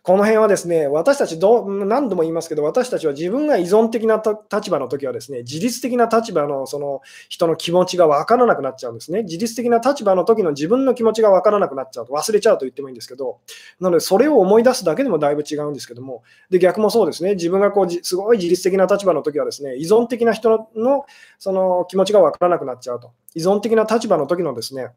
[0.04, 4.22] この辺はですね、私たちど、何度も言いますけど、私たちは自分が依存的な
[4.52, 9.24] 立場の時はですね、自律的な立場のその人の気持ちが分からなくなっちゃうんですね。
[9.24, 13.40] 自律的な立場の時の自分の気持ちが分からなくなっちゃうと、忘れちゃうと言ってもいいんですけど、
[13.80, 21.06] なので、それを思い出すだけでもだいぶ違うんですけども、で逆もそうですね、自分がこうすごい自律的な立場の時はですね、依存的な人の
[21.38, 23.12] その気持ちが分からなくなっちゃうと。
[23.36, 24.90] 依存的な立場の時のですね、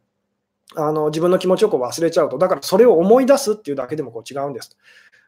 [0.77, 4.77] あの自分の気持ちをこう忘れちゃうと、だからそれを思い出すっていうだけでもこう違うんです。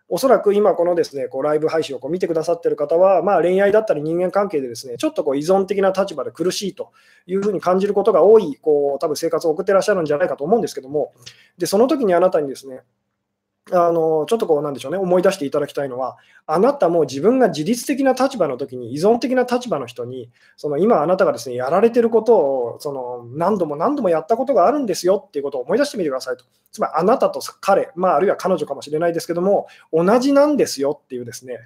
[0.06, 6.92] おそらく今、このですねこうライブ配信をこう見てくださってる方は、まあ、恋愛だったり人間関係でですねちょっとこう依存的な立場で苦しいと
[7.26, 11.14] いうふうに感じることが多い、こう多分生活を送ってらっしゃるんじゃないかと思うんですけども、
[11.56, 12.82] でその時にあなたにですね
[13.72, 26.44] あのちょっとこうなんでしょうね、思い出していただきたいのは、あなたも自分が自律的な立場の時に、依存的な立場の人に、その今あなたがですねやられてることをその何度も何度もやったことがあるんですよっていうことを思い出してみてくださいと。
[26.72, 31.60] つまりあなたと彼、まあ、あるいは彼女かもしれないですけども、同じなんですよっていうですね。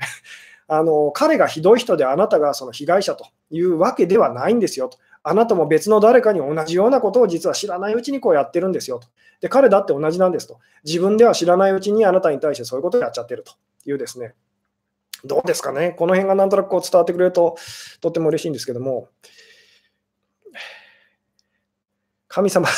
[0.68, 4.99] あの彼がひどい人であなたがその被害者というわけではないんですよと。
[5.28, 9.08] あなたも別の誰かに同じようなことを実は知らないうちにこうやってるんですよと。
[9.40, 10.58] で、彼だって同じなんですと。
[10.84, 13.52] 自分では知らないうちにあなたに対してそういうことをやっちゃってると
[13.86, 14.34] いうですね。
[15.24, 15.90] どうですかね？
[15.90, 17.56] この辺がなんとなくこう伝わってくれると
[18.00, 19.08] とっても嬉しいんですけども。
[22.28, 22.68] 神様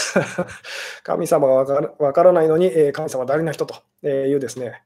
[1.03, 1.55] 神様が
[1.99, 3.75] わからないのに、神様は誰な人と
[4.07, 4.83] いうですね。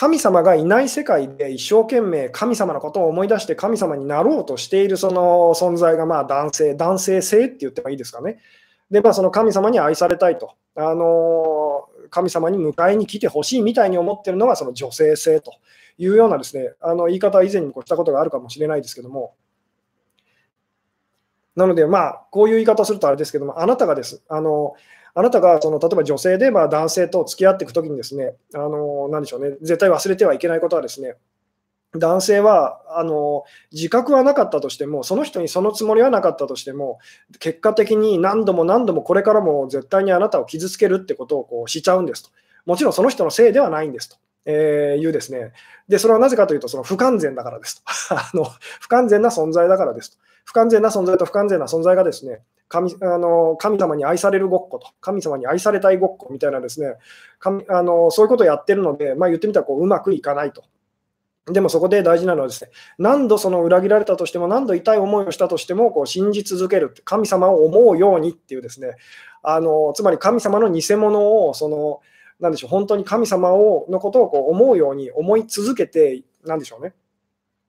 [0.00, 8.38] 神様がいない世界で一生懸命神様のことを思い出して神様になろうとしているその存在がまあ男性、男性性って言ってもいいですかね。
[8.92, 15.54] で、まあ、その神様に愛されたいと、あの神様に迎えに来てほしいみたいに思ってるのがその女性性と
[15.98, 19.34] いうようなですね、あの言い方は以前にもしたことがあるかもしれないですけども、
[21.56, 24.74] なので、まあ、こういう言い方をするとあれですけども、あなたがです、あの
[25.18, 31.16] あなたがその例えば女性でまあ男性と付き合っていくときにですね、あの何でしょうね、絶対忘れてはいけないことはですね、
[31.96, 33.42] 男性はあの
[33.72, 37.00] 自覚はなかったとしても、その人にそのつもりはなかったとしても、
[37.40, 42.30] 結果的に何度も何度もこれからも絶対にあなたを傷つけるってことをこうしちゃうんですと。
[42.64, 44.16] もちろんその人のせいではないんですと。
[44.44, 45.52] えー、いうですね。
[45.88, 47.82] で、それはなぜかというと、その不完全だからですと。
[48.14, 48.44] あの
[48.80, 50.18] 不完全な存在だからですと。
[50.48, 56.94] 不完全な存在と不完全な存在がですね、神あの神様に愛されるごっこと、神様に愛されたいごっこみたいなですね、
[57.38, 60.64] 神あのそういうことをやってるので、まあ、言ってみたらこううまくいかないと。
[61.52, 68.96] でもそこで大事なのはですね、何度その裏切られたとしても、何度痛い思いをしたとしても、こう信じ続ける、神様を思うようにっていうですね、
[69.42, 72.00] あのつまり神様の偽物を、その、
[72.40, 76.94] なんでしょう、本当に神様をのことをこう思うように思い続けて、なんでしょうね、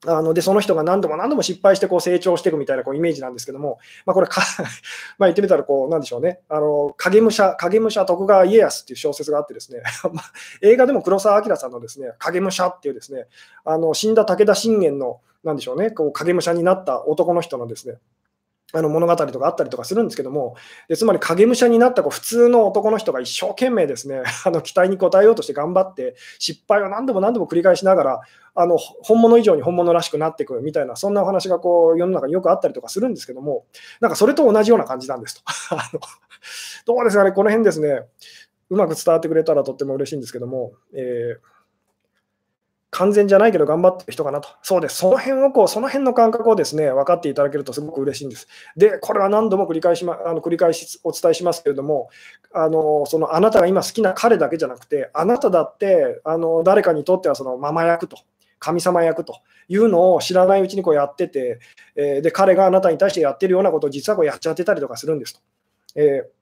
[0.08, 4.42] あのでその人が何度も何度も失敗してこう成長していくみたいなこうイメージなんですけども、まあ、これか
[5.20, 9.82] ま言ってみたらこう、なんでしょうね、あの影武者、影武者徳川家康っていう小説があってですね、
[10.62, 13.28] 映画でも黒澤明さんのですね影武者っていうですね
[13.66, 17.98] あの死んだ武田信玄のなんでしょうね、こう影武者になった男の人のですね
[18.72, 20.56] あの物語とかあったりとかするんですけども、
[20.88, 28.22] でつまり影武者になったこう普通の男の人が一生懸命ですね、 あの期待に応えようとして頑張って、失敗を何度も何度も繰り返しながら、
[28.56, 33.66] あの本物以上に本物らしくなっていくみたいな、そんなお話がこう世の中によくあったりとかするんですけども、
[34.02, 35.42] なんかそれと同じような感じなんですと。
[35.76, 36.00] あの
[36.86, 38.04] どうですかね、この辺ですね、
[38.70, 41.59] うまく伝わってくれたらとっても嬉しいんですけども、えー
[43.00, 44.50] 完全じゃないけど頑張ってる人かなと。
[44.62, 44.98] そうです。
[44.98, 48.50] その辺をこう、その辺の感覚をですね、分かっていただけるとすごく嬉しいんです。
[48.76, 52.10] で、これは何度も繰り返し、ま、あの繰り返しお伝えしますけれども、
[52.52, 58.18] あのそのあなたが今好きな彼だけじゃなくて、あなただってあの誰かにとってはそのママ役と、
[58.60, 59.40] 神様役と
[59.70, 61.62] いうのを知らないうちにこうやってて、
[61.96, 65.40] えー、で彼があなたに対してやってるようなことを実はこうやっちゃってたりとかするんですと。
[65.96, 66.40] えー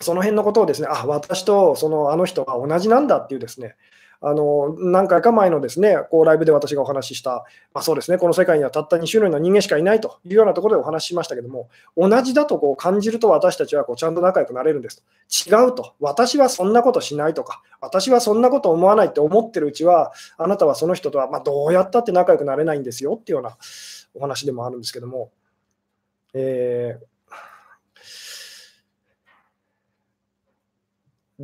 [0.00, 3.76] その辺のことをですね、あ、私とそのあの人が同じなんだっていうですね、
[4.24, 7.44] あの何回か前のですねこうライブで私がお話しした、
[7.74, 15.50] まあ、そうですね、この世界にはたった2種類の人間しかいないというようなところでお話ししましたけども、同じだとこう感じると私たちはこうちゃんと仲良くなれるんですと。
[15.50, 23.56] 違うと、私はそんなことしないとか、私はそんなこと思わないって思ってるうちは、あなたはその人とはまどうやったって仲良くなれないんですよっていうような
[24.14, 25.30] お話でもあるんですけども。
[26.34, 27.11] えー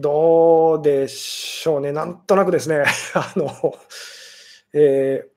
[0.01, 2.85] どうでしょうね、なんとなくですね、
[3.15, 3.51] あの、
[4.73, 5.29] えー、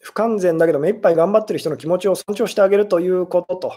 [0.00, 3.72] 不完全だけど目いっぱい頑張ってる人の気持ちを尊重してあげるということと、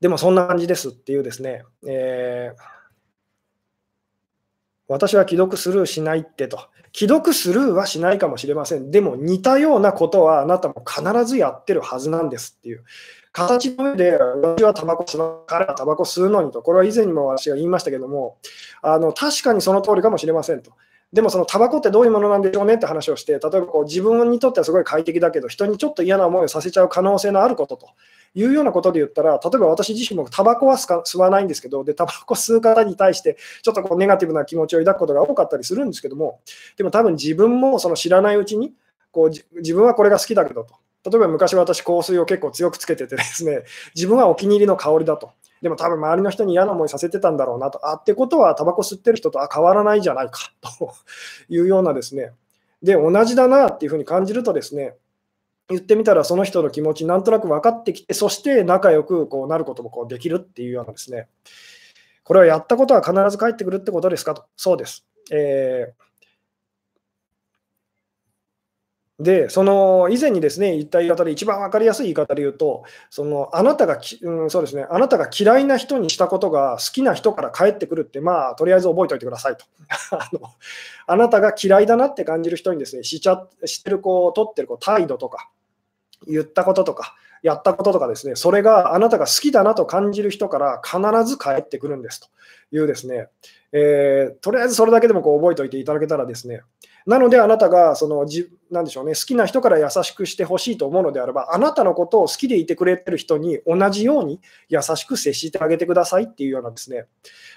[0.00, 2.62] でもそんな感じですっていうですね、えー、
[4.88, 8.90] 私は既読スルーしないってと、既読スルーはしないかもしれません。
[8.90, 12.84] でも似たようなことはあなたも必ずやってるはずなんですっていう。
[13.36, 18.38] 形の上で、私はタバコ吸うの、彼はタバコ吸うのにと、これは以前にも私が言いましたけども、
[18.80, 20.72] あの確かにその通りかもしれませんと。
[21.12, 27.90] でもそのタバコってどういうものなんでしょうねって話をして、例えばこう自分にとってはすごい快適だけど、人にちょっと嫌な思いをさせちゃう可能性のあることと
[28.34, 36.40] いうようなことで言ったら、例えば私自身もタバコは吸わないんですけど、でタバコ吸う方に対して、ちょっとこうネガティブな気持ちを抱くことが多かったりするんですけども、
[36.78, 38.72] でも多分自分もその知らないうちに、
[39.12, 40.74] こう自分はこれが好きだけどと。
[41.08, 43.62] 例えば昔私香水を結構強くつけててですね、
[43.94, 45.30] 自分はお気に入りの香りだと。
[45.62, 47.88] でも多分周りの人に嫌な思いさせてたんだろうなと。
[47.88, 50.92] あってことはタバコ吸ってる人とあ変わらないじゃないか と
[51.48, 52.32] いうようなですね。
[52.82, 54.96] で、同じだなっていうふうに感じるとですね、
[55.68, 61.28] 言ってみたらその人の気持ちなんとなく分かってきて、そして仲良くこうなることもこうできるっていうようなですね。
[62.22, 64.44] これはやったことは必ず返ってくるってことですかと。
[64.56, 65.06] そうです。
[65.30, 66.05] えー
[69.18, 79.64] で、その以前にですね言った言い方で一番分かりやすい言い方で言うと、そのあなたがうん、そうですね、あなたが嫌いな人にしたことが好きな人から返ってくるって、まあ、とりあえず覚えておいてくださいと。
[80.12, 80.40] あの
[81.06, 85.50] あなたが嫌いだなって感じる人にですね、しちゃしてるこう、取ってるこう態度とか、
[86.26, 92.28] 言ったこととか、やったこととかですね、それがあなたが好きだなと感じる人から必ず返ってくるんですと
[92.76, 93.28] いうですね、
[93.72, 96.62] えー、とりあえずそれだけでもこう覚えておいていただけたらですね、
[97.06, 107.06] なので、あなたがそのじなんでしょうね、好きな人から優しくしてほしいと思うのであれば、あなたのことを好きでいてくれてる人に同じように優しく接してあげてくださいっていうようなですね、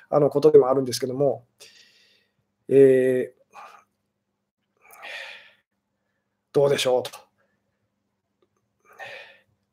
[0.10, 1.46] あのことでもあるんですけども、
[2.68, 3.58] えー、
[6.54, 7.12] どうでしょうと。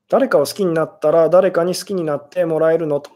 [0.08, 3.15] 誰かを好きになったら、誰かに好きになってもらえるのと。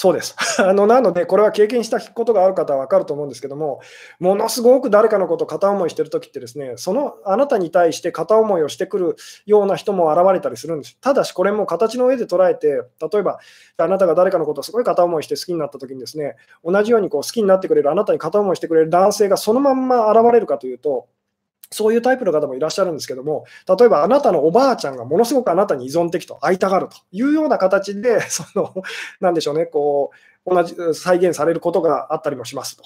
[0.00, 0.36] そうです。
[0.62, 3.80] あのなので、これは経験したことがある方は分かると思うんですけども、
[4.20, 10.96] ものすごく誰かのことを片思いしてるときってですね、そのあなたに対して片思いをしてくるような人も現れたりするんです。
[11.00, 13.40] ただし、これも形の上で捉えて、例えば、
[13.76, 21.08] あなたが誰かのことをすごい片思いして好きになったときにですね、同じようにこう好きになってくれる、あなたに片思いしてくれる男性がそのまんま現れるかというと、
[21.70, 23.44] そういうタイプの方もいらっしゃるんですけども、
[23.78, 28.74] 例えばあなたのおばあちゃんがものすごくあなたに依存的と会いたがるというような形で、 その、
[29.20, 30.10] なんでしょうね、こ
[30.46, 32.82] う、同じ、再現されることがあったりもしますと。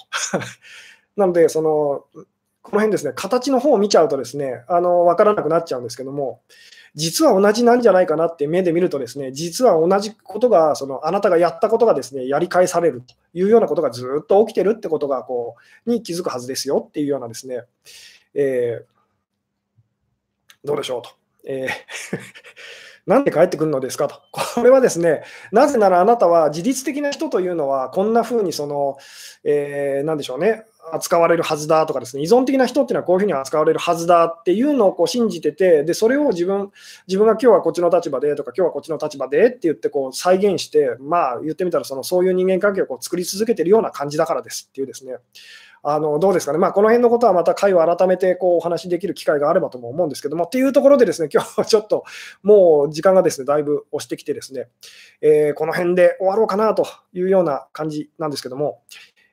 [1.15, 2.05] なので、その、
[2.61, 6.41] この辺ですね、形の方を見ちゃうとですね、あの、わからなくなっちゃうんですけども、
[6.95, 15.55] 実は同じなんじゃないかなって目で見るとですね、実は同じことが、そのあなたがやったことがですね、やり返されるというようなことがずっと起きてるってことが、こ
[15.85, 17.63] う、に気づくはずですよっていうようなですね、
[18.33, 21.11] えー、どうでしょうと。
[21.45, 21.69] えー
[23.05, 24.21] なんで帰ってくるのですかと。
[24.31, 28.97] これはですね、なぜならあなたは自律的な人というのは、こんな風にその、
[29.43, 36.71] えー、なんでしょうね、扱われるはずだとかですね、依存的な人っていうのはこういうふうに扱われるはずだっていうのをこう信じてて、で、それを自分、
[37.07, 45.15] 自分が今日はこっちの立場でとか、今日はこっちの立場でって言ってこう再現して、まあ言ってみたらそのそういう人間関係をこう作り続けてるような感じだからですっていうですね、
[45.85, 52.05] あのどうですかね、まあ、この辺のことはまた会を改めてこうお話しできる機会があればとも思うんですけども、っていうところで、ですね 今日はちょっと
[52.41, 54.69] もう時間がですねだいぶ押してきて、ですね、
[55.21, 58.81] えー、この辺で終わろうかなというような感じなんですけども、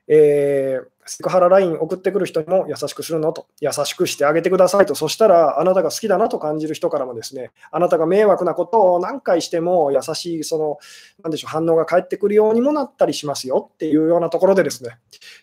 [0.08, 10.78] えー、セクハラ LINE 送ってくる人にも優しくするのと、優しくしてあげてくださいと、そしたらあなたが好きだなと感じる人からもですね、あなたが迷惑なことを何回しても優しいその、
[11.22, 14.98] なんでしょう、反応が返ってくるようにもなったりしますよっていうようなところでですね、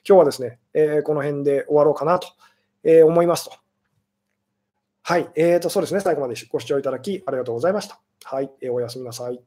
[0.07, 2.29] 今日はですね、えー、この辺で終わろうかなと
[2.87, 3.51] えー、思いますと。
[5.03, 7.99] はい、えーと、そうですね、最後までご視聴いただきありがとうございました。
[8.23, 9.41] はい、えー、おやすみなさい。